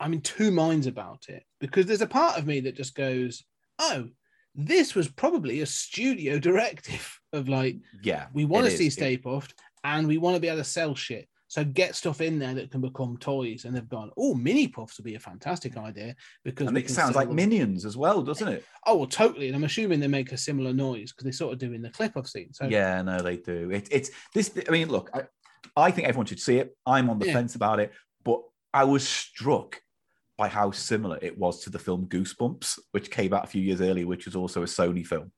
[0.00, 3.44] I'm in two minds about it because there's a part of me that just goes,
[3.78, 4.08] "Oh,
[4.54, 8.26] this was probably a studio directive of like yeah.
[8.32, 8.94] we want to see is.
[8.94, 9.52] Stay Puft
[9.82, 11.28] and we want to be able to sell shit.
[11.48, 14.98] So get stuff in there that can become toys." And they've gone, "Oh, mini puffs
[14.98, 18.48] would be a fantastic idea because And it sounds like them." minions as well, doesn't
[18.48, 18.64] it?
[18.86, 19.46] Oh, well, totally.
[19.48, 21.90] And I'm assuming they make a similar noise because they sort of do in the
[21.90, 22.52] clip I've seen.
[22.52, 23.70] So Yeah, no, they do.
[23.70, 24.50] It, it's this.
[24.66, 25.24] I mean, look, I,
[25.76, 26.74] I think everyone should see it.
[26.86, 27.34] I'm on the Yeah.
[27.34, 27.92] fence about it,
[28.24, 28.40] but
[28.72, 29.80] I was struck
[30.36, 33.80] by how similar it was to the film Goosebumps, which came out a few years
[33.80, 35.30] earlier, which was also a Sony film.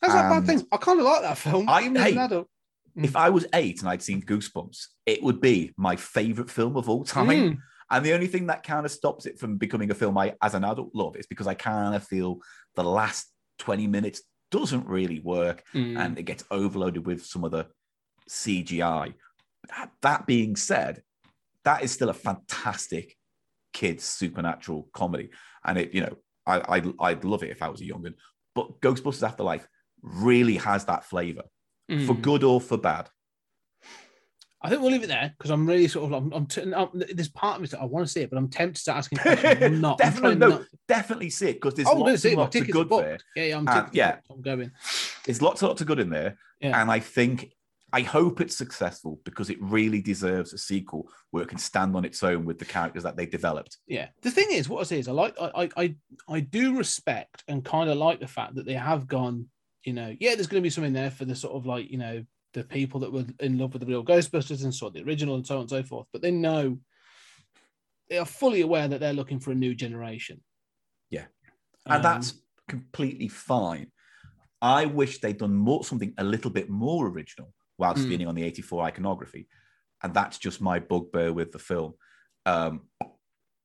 [0.00, 0.66] That's not a bad And thing.
[0.70, 1.68] I kind of like that film.
[1.68, 2.48] I- even as an hey, adult.
[2.96, 6.88] If I was eight and I'd seen Goosebumps, it would be my favorite film of
[6.88, 7.28] all time.
[7.28, 7.58] Mm.
[7.90, 10.54] And the only thing that kind of stops it from becoming a film I, as
[10.54, 12.40] an adult, love is because I kind of feel
[12.74, 13.26] the last
[13.60, 15.98] 20 minutes doesn't really work Mm.
[15.98, 17.68] and it gets overloaded with some of the
[18.28, 19.14] CGI.
[20.02, 21.02] That being said,
[21.64, 23.16] that is still a fantastic
[23.72, 25.30] kids supernatural comedy,
[25.64, 26.16] and it you know
[26.46, 28.14] I I'd, I'd love it if I was a youngin.
[28.54, 29.66] But Ghostbusters Afterlife
[30.02, 31.42] really has that flavor
[31.88, 32.22] for Mm.
[32.22, 33.08] good or for bad.
[34.60, 36.88] I think we'll leave it there because I'm really sort of I'm, I'm, t- I'm
[37.14, 39.18] there's part of me that I want to see it, but I'm tempted to asking
[39.18, 39.62] questions.
[39.62, 39.92] I'm not.
[40.02, 42.36] I'm Definitely no, not- definitely see it because there's Oh, I'm lots see and it.
[42.36, 43.04] My lots of good booked.
[43.04, 43.18] there.
[43.36, 44.16] Yeah, yeah, I'm, And, yeah.
[44.28, 44.72] I'm going.
[45.24, 46.80] There's lots and lots of good in there, Yeah.
[46.80, 47.52] and I think
[47.92, 52.04] I hope it's successful because it really deserves a sequel where it can stand on
[52.04, 53.78] its own with the characters that they developed.
[53.86, 54.08] Yeah.
[54.22, 55.94] The thing is, what I say is, I like, I, I,
[56.28, 59.46] I, do respect and kind of like the fact that they have gone.
[59.84, 61.96] You know, yeah, there's going to be something there for the sort of like you
[61.96, 65.36] know the people that were in love with the real Ghostbusters and saw the original
[65.36, 66.06] and so on and so forth.
[66.12, 66.78] But they know
[68.10, 70.42] they are fully aware that they're looking for a new generation.
[71.10, 71.26] Yeah.
[71.86, 72.34] and Um, that's
[72.68, 73.92] completely fine.
[74.60, 78.02] I wish they'd done more something a little bit more original while Mm.
[78.04, 79.48] spinning on the 84 iconography.
[80.04, 81.92] and that's just my bugbear with the film.
[82.46, 82.82] Um,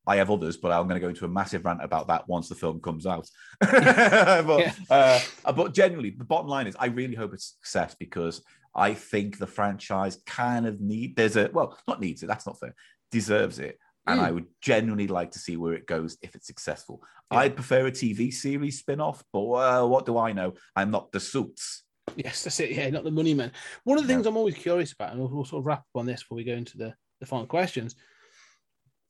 [0.07, 2.49] I have others, but I'm going to go into a massive rant about that once
[2.49, 3.29] the film comes out.
[3.59, 4.73] but, Yeah.
[4.89, 5.19] uh,
[5.53, 8.41] but generally, the bottom line is, I really hope it's a success because
[8.75, 11.15] I think the franchise kind of need.
[11.15, 12.27] There's a well, not needs it.
[12.27, 12.73] That's not fair.
[13.11, 14.23] Deserves it, and Mm.
[14.23, 17.03] I would genuinely like to see where it goes if it's successful.
[17.31, 17.37] Yeah.
[17.39, 20.53] I'd prefer a TV series spin-off, but well, what do I know?
[20.75, 21.82] I'm not the suits.
[22.17, 22.71] Yes, that's it.
[22.71, 23.51] Yeah, not the money man.
[23.83, 24.15] One of the No.
[24.15, 26.35] things I'm always curious about, and we'll, we'll sort of wrap up on this before
[26.35, 27.95] we go into the, the final questions.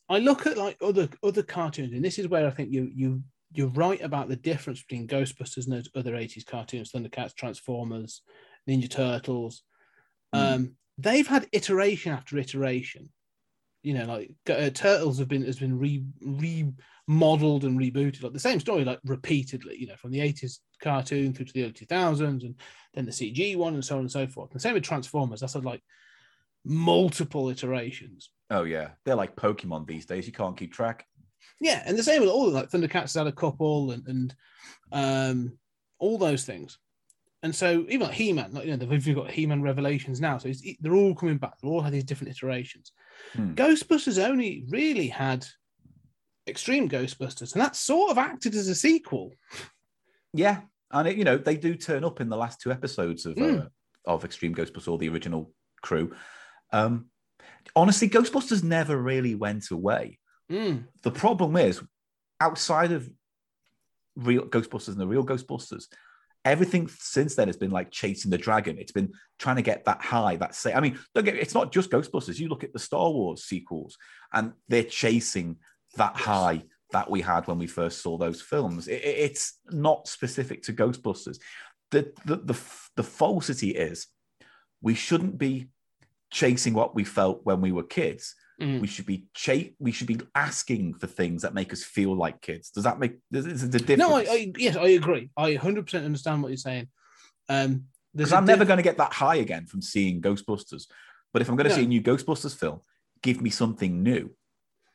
[0.10, 3.24] I look at like other other cartoons, and this is where I think you you
[3.54, 8.22] you're right about the difference between Ghostbusters and those other 80s cartoons, Thundercats, Transformers,
[8.68, 9.64] Ninja Turtles.
[10.34, 10.54] Mm.
[10.56, 13.10] Um, they've had iteration after iteration.
[13.84, 18.40] You know, like uh, Turtles have been has been re remodeled and rebooted, like the
[18.40, 19.78] same story, like repeatedly.
[19.78, 22.56] You know, from the 80s cartoon through to the early 2000s, and
[22.94, 24.52] then the CG one, and so on and so forth.
[24.52, 25.42] And same with Transformers.
[25.42, 25.84] That's had, like
[26.66, 28.30] multiple iterations.
[28.50, 30.26] Oh yeah, they're like Pokemon these days.
[30.28, 31.06] You can't keep track.
[31.60, 34.36] Yeah, and the same with all like Thundercats has had a couple, and and
[34.92, 35.58] um,
[36.00, 36.78] all those things.
[37.44, 40.64] And so even like He-Man, like you know, we've got He-Man Revelations now, so it's,
[40.80, 41.60] they're all coming back.
[41.60, 42.94] They all had these different iterations.
[43.34, 43.54] Hmm.
[43.54, 45.46] Ghostbusters only really had
[46.48, 49.34] Extreme Ghostbusters, and that sort of acted as a sequel.
[50.34, 53.38] Yeah, and it, you know they do turn up in the last two episodes of
[53.38, 53.70] uh, Mm.
[54.06, 56.16] of Extreme Ghostbusters or the original crew.
[56.72, 57.08] Um,
[57.76, 60.18] honestly, Ghostbusters never really went away.
[60.52, 61.82] Mm, The problem is,
[62.40, 63.10] outside of
[64.16, 65.86] real Ghostbusters and the real Ghostbusters,
[66.46, 68.78] everything since then has been like chasing the dragon.
[68.78, 70.74] It's been trying to get that high, that say.
[70.74, 72.40] I mean, don't get it's not just Ghostbusters.
[72.40, 73.98] You look at the Star Wars sequels,
[74.34, 75.58] and they're chasing
[75.96, 78.88] that high that we had when we first saw those films.
[78.88, 81.40] It- it- it's not specific to Ghostbusters.
[81.92, 82.60] The, the the
[82.96, 84.08] the falsity is
[84.82, 85.70] we shouldn't be
[86.32, 88.80] chasing what we felt when we were kids mm.
[88.80, 92.42] we should be cha- we should be asking for things that make us feel like
[92.42, 95.30] kids does that make is, is the difference No, I, I yes, I agree.
[95.38, 96.88] I 100% understand what you're saying.
[97.50, 100.86] Um, there's because i'm never going to get that high again from seeing ghostbusters
[101.32, 101.76] but if i'm going to No.
[101.76, 102.82] see a new ghostbusters film
[103.22, 104.36] give me something new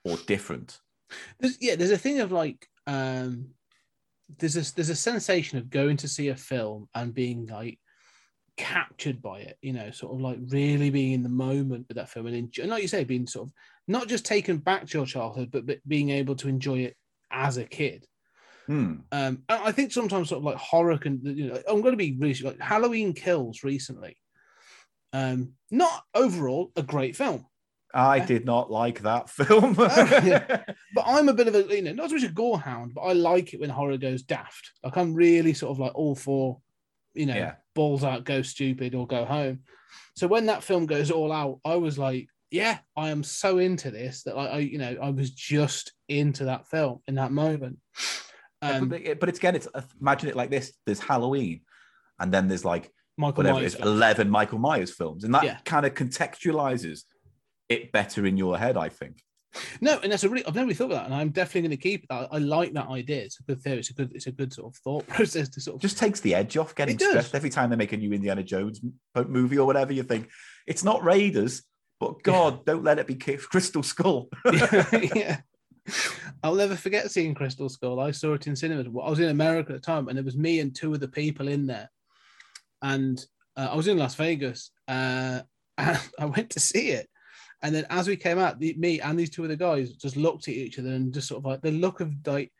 [0.04, 0.78] or different
[1.40, 3.48] there's, yeah, there's a thing of like um
[4.38, 7.78] there's a there's a sensation of going to see a film and being like
[8.58, 12.10] captured by it, you know, sort of like really being in the moment with that
[12.10, 13.54] film and enjoy, like you say, being sort of
[13.86, 16.96] not just taken back to your childhood, but, but being able to enjoy it
[17.30, 18.04] as a kid.
[18.66, 18.96] Hmm.
[19.12, 21.96] Um, I I think sometimes sort of like horror can, you know, I'm going to
[21.96, 24.18] be really like Halloween Kills recently.
[25.14, 27.46] Um, not overall a great film,
[27.94, 30.62] i did not like that film yeah.
[30.94, 33.02] but I'm a bit of a you know not so much a gore hound, but
[33.02, 34.72] I like it when horror goes daft.
[34.84, 36.60] Like I'm really sort of like all for,
[37.14, 37.54] you know, Yeah.
[37.78, 39.60] Balls out, go stupid or go home.
[40.16, 43.90] So when that film goes all out, I was like, yeah, I am so into
[43.92, 47.78] this that like I you know I was just into that film in that moment.
[48.62, 49.68] Um, but, but it's again it's
[50.00, 51.60] imagine it like this there's halloween
[52.18, 53.74] and then there's like Michael whatever Myers.
[53.74, 55.58] it is 11 michael myers films and that Yeah.
[55.64, 57.04] kind of contextualizes
[57.68, 59.22] it better in your head i think
[59.80, 61.78] No, and that's a really I've never really thought about that, and I'm definitely going
[61.78, 62.28] to keep that.
[62.30, 63.22] I like that idea.
[63.22, 63.78] It's a good theory.
[63.78, 66.20] It's a good it's a good sort of thought process to sort of just takes
[66.20, 67.10] the edge off getting It does.
[67.10, 68.80] stressed every time they make a new Indiana Jones
[69.26, 69.92] movie or whatever.
[69.92, 70.28] You think
[70.66, 71.62] it's not Raiders,
[71.98, 74.28] but God, don't let it be Crystal Skull.
[75.14, 75.40] yeah.
[76.42, 78.00] I'll never forget seeing Crystal Skull.
[78.00, 78.86] I saw it in cinemas.
[78.86, 81.08] I was in America at the time, and it was me and two of the
[81.08, 81.90] people in there.
[82.82, 83.18] And
[83.56, 85.40] uh, I was in Las Vegas, uh,
[85.78, 87.08] and I went to see it.
[87.62, 90.48] And then as we came out, the, me and these two other guys just looked
[90.48, 92.52] at each other and just sort of like the look of like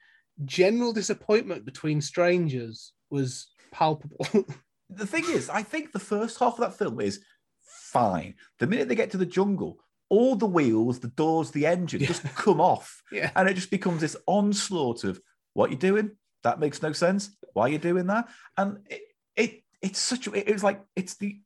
[0.45, 4.27] general disappointment between strangers was palpable.
[4.91, 7.21] the thing is, I think the first half of that film is
[7.61, 8.35] fine.
[8.59, 9.79] The minute they get to the jungle,
[10.09, 12.09] all the wheels, the doors, the engine Yeah.
[12.09, 13.31] just come off, yeah.
[13.37, 15.21] and it just becomes this onslaught of
[15.55, 16.13] what you're doing.
[16.45, 17.37] That makes no sense.
[17.53, 18.29] Why are you doing that?
[18.57, 19.03] And it,
[19.37, 21.41] it it's such a, it was like it's the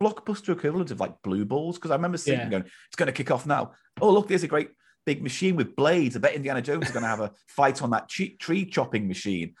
[0.00, 2.46] blockbuster equivalent of like blue balls because I remember seeing Yeah.
[2.46, 3.72] it going, it's going to kick off now.
[4.00, 4.70] Oh look, there's a great
[5.06, 6.16] big machine with blades.
[6.16, 9.54] I bet Indiana Jones is going to have a fight on that tree chopping machine.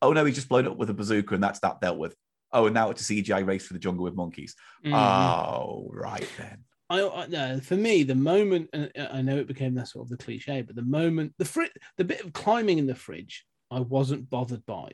[0.00, 2.14] Oh no, he's just blown up with a bazooka and that's that dealt with.
[2.52, 4.54] Oh, and now it's a CGI race for the jungle with monkeys.
[4.84, 4.92] Mhm.
[4.94, 6.64] Oh, right then.
[6.90, 10.10] I, I no, for me, the moment, and I know it became that sort of
[10.10, 13.80] the cliche, but the moment, the fri- the bit of climbing in the fridge, I
[13.80, 14.90] wasn't bothered by.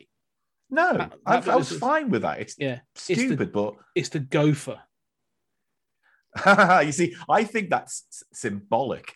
[0.71, 2.41] No, That- I, that I was was- fine with that.
[2.41, 4.81] It's Yeah, the- stupid, but it's the gopher.
[6.85, 9.15] you see, I think that's s- symbolic.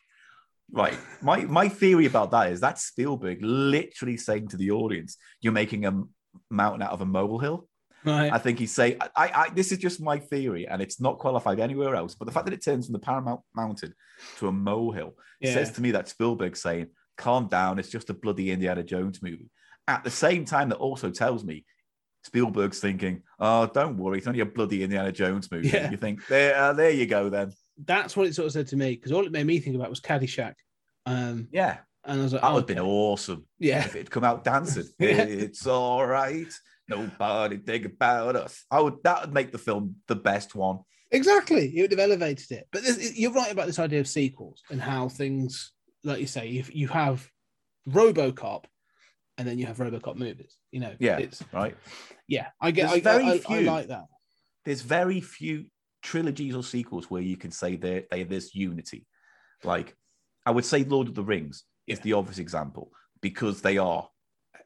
[0.70, 0.96] Right.
[1.20, 5.84] My my theory about that is that's Spielberg literally saying to the audience, "You're making
[5.84, 6.03] a
[6.50, 7.68] mountain out of a molehill."
[8.05, 8.32] Right.
[8.32, 11.61] I think he's saying, I, I, this is just my theory, and it's not qualified
[11.61, 12.16] anywhere else.
[12.16, 13.94] But the fact that it turns from the Paramount Mountain
[14.38, 15.53] to a molehill Yeah.
[15.55, 16.86] says to me that Spielberg saying,
[17.18, 19.50] "Calm down, it's just a bloody Indiana Jones movie."
[19.89, 21.64] At the same time, that also tells me
[22.24, 25.91] Spielberg's thinking, "Oh, don't worry, it's only a bloody Indiana Jones movie." Yeah.
[25.91, 27.53] You think there, uh, there you go then.
[27.85, 29.91] That's what it sort of said to me because all it made me think about
[29.91, 30.55] was Caddyshack.
[31.07, 32.89] Um, Yeah, and I was like, that oh, would have been okay.
[32.89, 33.85] awesome Yeah.
[33.85, 34.85] if it'd come out dancing.
[34.99, 35.22] Yeah.
[35.22, 36.53] It's all right.
[36.89, 38.64] Nobody think about us.
[38.70, 39.03] I would.
[39.05, 40.80] That would make the film the best one.
[41.11, 41.76] Exactly.
[41.76, 42.68] It would have elevated it.
[42.72, 45.72] But this, you're right about this idea of sequels and how things,
[46.05, 47.28] like you say, if you have
[47.89, 48.64] Robocop
[49.39, 51.76] and then you have Robocop movies, you know, Yeah, it's right.
[52.28, 53.61] yeah, I get, I, There's very I, I, I few.
[53.62, 54.05] like that.
[54.64, 55.66] there's very few
[56.03, 59.07] trilogies or sequels where you can say there they there's unity.
[59.64, 59.97] Like
[60.45, 64.09] I would say Lord of the Rings is the obvious example because they are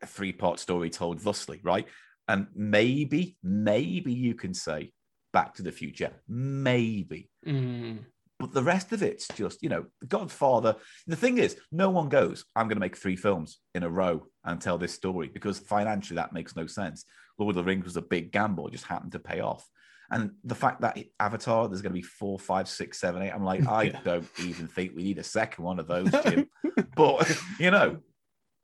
[0.02, 1.86] a three-part story told thusly, right?
[2.28, 4.92] And maybe, maybe you can say
[5.32, 7.30] Back to the Future, maybe.
[7.46, 7.98] Mm.
[8.38, 10.76] But the rest of it's just, you know, The Godfather.
[11.06, 14.26] The thing is, no one goes, I'm going to make three films in a row
[14.44, 17.04] and tell this story because financially that makes no sense.
[17.38, 19.66] Lord of the Rings was a big gamble, it just happened to pay off.
[20.10, 23.30] And the fact that Avatar, there's going to be four, five, six, seven, eight.
[23.32, 24.00] I'm like, I Yeah.
[24.04, 26.48] don't even think we need a second one of those, Jim.
[26.94, 27.98] but, you know,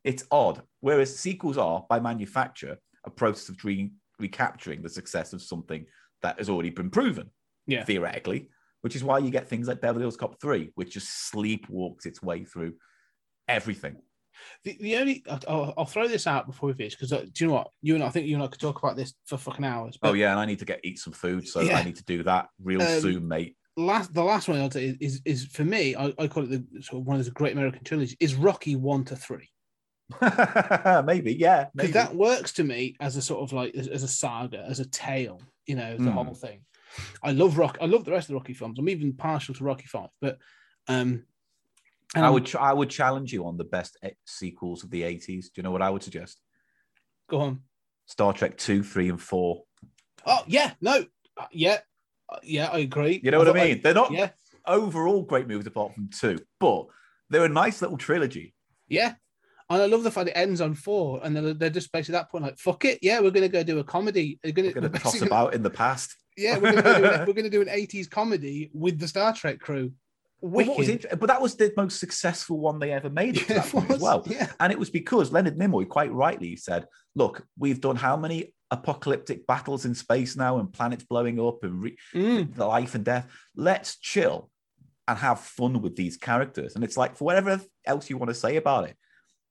[0.05, 0.63] it's odd.
[0.81, 5.87] Whereas sequels are, by manufacture, a process of re- recapturing the success of something
[6.23, 7.31] that has already been proven
[7.67, 7.85] Yeah.
[7.85, 8.51] theoretically,
[8.83, 12.23] which is why you get things like Beverly Hills Cop 3, which just sleepwalks its
[12.23, 12.75] way through
[13.49, 13.97] everything.
[14.65, 17.55] The, the only, I'll, I'll throw this out before we finish because do you know
[17.55, 17.69] what?
[17.81, 19.99] You and I, I think you and I could talk about this for fucking hours.
[20.03, 21.79] Oh, yeah, and I need to get eat some food, so Yeah.
[21.79, 23.57] I need to do that real Um, soon, mate.
[23.77, 26.51] Last, the last one I'll say is, is, is for me, I, I call it
[26.51, 29.49] the sort of one of the great American trilogies, is Rocky one to three.
[31.05, 31.67] maybe, yeah.
[31.75, 31.93] because Maybe.
[31.93, 34.87] that works to me as a sort of like as, as a saga, as a
[34.89, 36.13] tale, you know, the Mm.
[36.13, 36.63] whole thing.
[37.23, 37.79] I love Rock.
[37.81, 38.79] I love the rest of the Rocky films.
[38.79, 40.39] I'm even partial to Rocky Five, but
[40.89, 41.25] um,
[42.15, 45.03] and I would ch- I would challenge you on the best e- sequels of the
[45.03, 45.45] 80s.
[45.45, 46.41] Do you know what I would suggest?
[47.31, 47.61] go on.
[48.07, 49.63] Star Trek 2, 3, and 4.
[50.27, 51.05] Oh yeah, no,
[51.39, 51.79] Uh, yeah,
[52.29, 53.21] Uh, yeah, I agree.
[53.23, 53.81] You know what I mean?
[53.83, 54.31] They're not yeah,
[54.67, 56.87] overall great movies apart from 2, but
[57.31, 58.55] they're a nice little trilogy.
[58.89, 59.15] yeah.
[59.71, 62.23] And I love the fact it ends on four, and then they're just basically at
[62.25, 64.39] that point like, "Fuck it, yeah, we're gonna go do a comedy.
[64.45, 66.15] We're going to toss about in the past.
[66.37, 69.93] Yeah, we're do an, do an '80s comedy with the Star Trek crew.
[70.41, 71.05] But, what was Wicked.
[71.07, 73.71] int- but that was the most successful one they ever made it to Yeah, that
[73.71, 74.25] point as well.
[74.27, 74.51] yeah.
[74.59, 79.47] And it was because Leonard Nimoy quite rightly said, look, we've done how many apocalyptic
[79.47, 82.55] battles in space now and planets blowing up and re- Mm.
[82.57, 83.31] the life and death.
[83.55, 84.51] Let's chill
[85.07, 86.75] and have fun with these characters.
[86.75, 88.97] And it's like, for whatever else you want to say about it,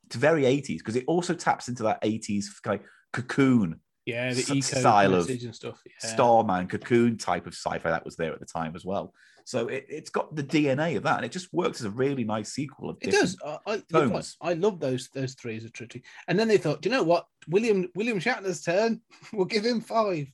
[0.08, 4.41] it's very 80s because it also taps into that 80s kind of cocoon, Yeah, the
[4.41, 5.82] eco style of and stuff.
[5.86, 6.10] Yeah.
[6.10, 9.14] Starman, cocoon type of sci fi that was there at the time as well.
[9.45, 12.24] So it, it's got the DNA of that, and it just works as a really
[12.24, 13.38] nice sequel of It does.
[13.45, 14.12] I, I, you're right.
[14.12, 14.38] tones.
[14.41, 16.04] I love those those three as a trilogy.
[16.28, 17.26] And then they thought, do you know what?
[17.47, 19.02] William William Shatner's turn.
[19.34, 20.28] We'll give him five.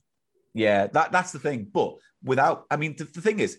[0.54, 1.68] Yeah, that that's the thing.
[1.72, 3.58] But without, I mean, the, the thing is,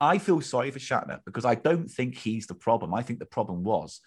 [0.00, 2.94] I feel sorry for Shatner because I don't think he's the problem.
[2.94, 4.00] I think the problem was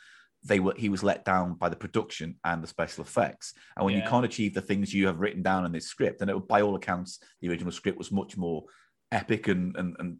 [0.43, 3.53] they were he was let down by the production and the special effects.
[3.75, 6.29] And when you can't achieve the things you have written down in this script, and
[6.29, 8.63] it, would by all accounts, the original script was much more
[9.11, 10.17] epic and, and and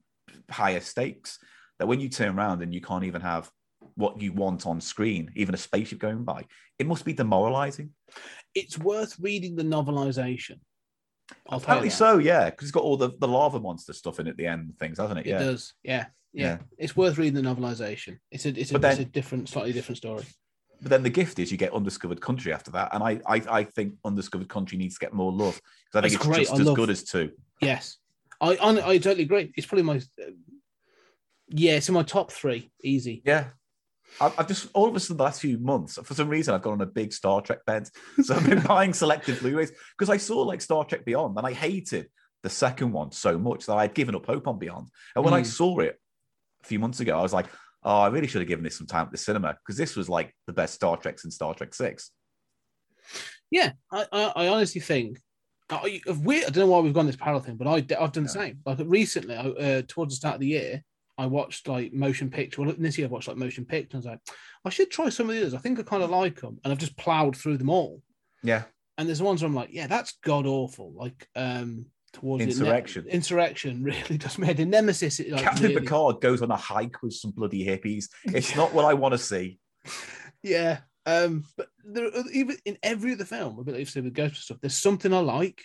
[0.50, 1.40] higher stakes.
[1.80, 3.50] That when you turn around and you can't even have
[3.96, 6.46] what you want on screen, even a spaceship going by,
[6.78, 7.90] it must be demoralizing.
[8.54, 10.60] It's worth reading the novelization.
[11.50, 14.38] I'll Apparently so, yeah, because it's got all the, the lava monster stuff in at
[14.38, 15.26] the end things, hasn't it?
[15.26, 15.40] It Yeah.
[15.40, 15.74] does.
[15.84, 16.06] Yeah.
[16.34, 16.46] Yeah.
[16.46, 16.58] Yeah.
[16.78, 18.18] It's worth reading the novelization.
[18.32, 20.24] It's a it's a, then- it's a different, slightly different story.
[20.82, 23.64] But then the gift is you get Undiscovered Country after that, and I I, I
[23.66, 25.62] think Undiscovered Country needs to get more love
[25.92, 26.39] because I think It's it's, great.
[26.47, 27.32] just I as love- good as two.
[27.62, 27.97] Yes.
[28.39, 29.54] I I, I totally agree.
[29.55, 30.32] It's probably my uh,
[31.50, 32.72] yeah, it's in my top three.
[32.84, 33.22] Easy.
[33.26, 33.47] Yeah.
[34.20, 36.62] I've, I've just all of a sudden the last few months, for some reason, I've
[36.62, 37.89] gone on a big Star Trek bent.
[38.24, 41.54] So I've been buying selective Blu-rays because I saw like Star Trek Beyond, and I
[41.54, 42.10] hated
[42.43, 44.88] the second one so much that I'd given up hope on Beyond.
[45.16, 45.46] And when I Mm.
[45.46, 46.00] saw it
[46.63, 47.47] a few months ago, I was like,
[47.83, 50.09] oh, I really should have given this some time at the cinema because this was
[50.09, 52.12] like the best Star Trek since Star Trek Six.
[53.50, 55.20] Yeah, I, I, I honestly think
[55.71, 58.12] I, if we, I don't know why we've gone this parallel thing, but I, I've
[58.12, 58.59] done the same.
[58.66, 60.83] Like recently, I, uh, towards the start of the year,
[61.17, 62.62] I watched like motion picture.
[62.62, 63.97] Well, this year I watched like motion picture.
[63.97, 65.54] And I was like, I should try some of the others.
[65.54, 68.01] I think I kind of like them, and I've just plowed through them all.
[68.43, 68.63] Yeah.
[68.97, 70.93] And there's ones where I'm like, yeah, that's god awful.
[70.93, 73.05] Like um towards Insurrection.
[73.08, 75.20] insurrection really does made a nemesis.
[75.20, 78.05] It, like, Captain really- Picard goes on a hike with some bloody hippies.
[78.25, 79.59] It's not what I want to see.
[80.43, 80.79] Yeah.
[81.05, 84.13] Um, but there are, even in every other film, a bit like you said with
[84.13, 85.63] Ghost stuff, there's something I like.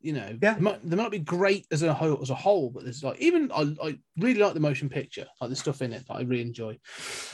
[0.00, 0.54] You know, Yeah.
[0.54, 3.18] they might, they might be great as a whole, as a whole, but there's like
[3.18, 6.20] even I, I really like the motion picture, like the stuff in it that I
[6.20, 6.78] really enjoy.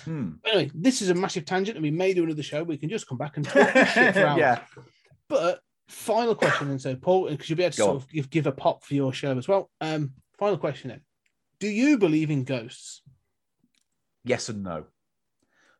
[0.07, 0.31] Hmm.
[0.47, 2.63] Anyway, this is a massive tangent, and we may do another show.
[2.65, 4.39] We can just come back and talk shit for hours.
[4.39, 4.61] yeah.
[5.29, 8.03] But final question, and so Paul, because you'll be able to Go sort on.
[8.03, 9.71] of give, give a pop for your show as well.
[9.81, 11.01] Um, final question then:
[11.61, 13.03] Do you believe in ghosts?
[14.25, 14.87] Yes and no.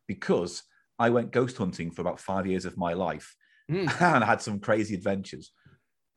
[0.07, 0.63] Because
[0.99, 3.35] I went ghost hunting for about five years of my life
[3.71, 3.89] Mm.
[4.15, 5.51] and had some crazy adventures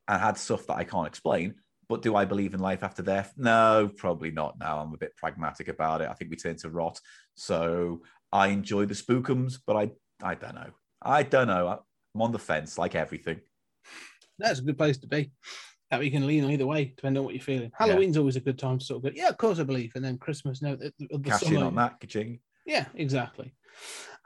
[0.09, 1.55] and had stuff that I can't explain.
[1.88, 3.34] But do I believe in life after death?
[3.38, 4.80] No, probably not now.
[4.80, 6.09] I'm a bit pragmatic about it.
[6.09, 6.99] I think we turn to rot.
[7.35, 8.01] So
[8.34, 9.91] I enjoy the spookums, but I
[10.22, 10.72] I don't know.
[11.01, 11.80] I don't know.
[12.14, 13.39] I'm on the fence like everything.
[14.39, 15.31] That's a good place to be.
[15.89, 17.72] That we can lean either way, depending on what you're feeling.
[17.77, 20.03] Halloween's always a good time to sort of go, yeah, of course I believe, and
[20.03, 22.39] then Christmas, no, the, the Cash in on that, ka-ching.
[22.65, 23.53] Yeah, exactly.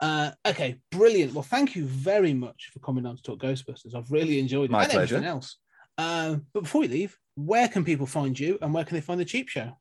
[0.00, 1.32] Uh, okay, brilliant.
[1.32, 3.94] Well, thank you very much for coming on to talk Ghostbusters.
[3.94, 5.14] I've really enjoyed it My and pleasure.
[5.14, 5.58] everything else.
[5.96, 9.20] Uh, but before we leave, where can people find you and where can they find
[9.20, 9.78] the Cheap Show?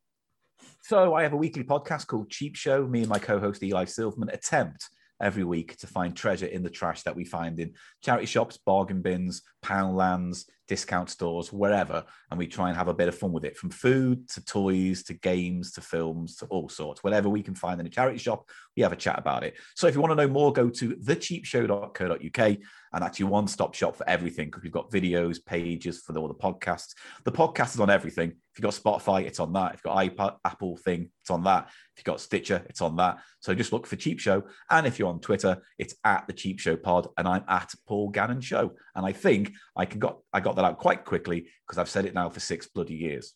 [0.84, 2.86] So I have a weekly podcast called Cheap Show.
[2.88, 4.88] Me and my co-host Eli Silverman attempt
[5.22, 7.74] every week to find treasure in the trash that we find in
[8.04, 13.08] charity shops, bargain bins, poundlands, discount stores, wherever, and we try and have a bit
[13.08, 17.04] of fun with it, from food to toys to games to films to all sorts.
[17.04, 19.56] Whatever we can find in a charity shop, we have a chat about it.
[19.76, 22.58] So if you want to know more, go to thecheapshow.co.uk,
[22.94, 26.34] and that's your one-stop shop for everything because we've got videos, pages for all the
[26.34, 26.94] podcasts.
[27.24, 28.30] The podcast is on everything.
[28.30, 29.76] If you've got Spotify, it's on that.
[29.76, 31.68] If you've got iPad, Apple thing, it's on that.
[31.68, 33.20] If you've got Stitcher, it's on that.
[33.40, 34.44] So just look for Cheap Show.
[34.70, 38.10] And if you're on Twitter, it's at the Cheap Show Pod, and I'm at Paul
[38.10, 38.74] Gannon Show.
[38.96, 42.06] And I think I can got I got that out quite quickly because I've said
[42.06, 43.34] it now for six bloody years.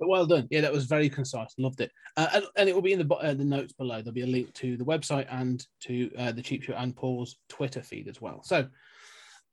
[0.00, 0.48] But well done.
[0.50, 1.54] Yeah, that was very concise.
[1.58, 1.92] Loved it.
[2.16, 3.96] Uh, and, and it will be in the uh, the notes below.
[3.96, 7.36] There'll be a link to the website and to uh, the Cheap Show and Paul's
[7.50, 8.42] Twitter feed as well.
[8.42, 8.66] So,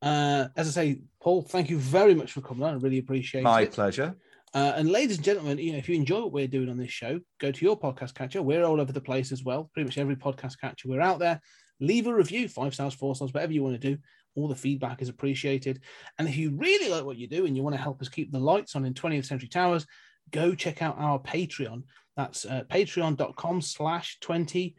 [0.02, 2.74] uh, as I say, Paul, thank you very much for coming on.
[2.74, 3.70] I really appreciate My it.
[3.70, 4.16] My pleasure.
[4.54, 6.92] Uh, and ladies and gentlemen, you know, if you enjoy what we're doing on this
[6.92, 8.42] show, go to your podcast catcher.
[8.42, 9.70] We're all over the place as well.
[9.74, 11.42] Pretty much every podcast catcher, we're out there.
[11.80, 14.02] Leave a review, five stars, four stars, whatever you want to do.
[14.36, 15.82] All the feedback is appreciated.
[16.18, 18.32] And if you really like what you do and you want to help us keep
[18.32, 19.86] the lights on in 20th Century Towers,
[20.32, 21.84] go check out our Patreon.
[22.16, 24.76] That's uh, patreon.com slash 20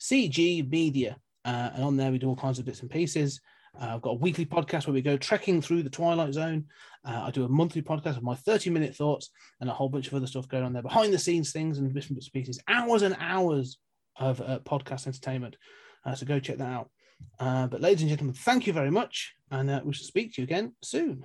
[0.00, 1.16] CG Media.
[1.44, 3.40] Uh, and on there, we do all kinds of bits and pieces.
[3.80, 6.64] Uh, I've got a weekly podcast where we go trekking through the Twilight Zone.
[7.04, 9.30] Uh, I do a monthly podcast of my 30 minute thoughts
[9.60, 11.92] and a whole bunch of other stuff going on there, behind the scenes things and
[11.92, 13.78] different bits and pieces, hours and hours
[14.16, 15.56] of uh, podcast entertainment.
[16.04, 16.90] Uh, so go check that out.
[17.38, 19.34] But ladies and gentlemen, thank you very much.
[19.50, 21.24] And we shall speak to you again soon.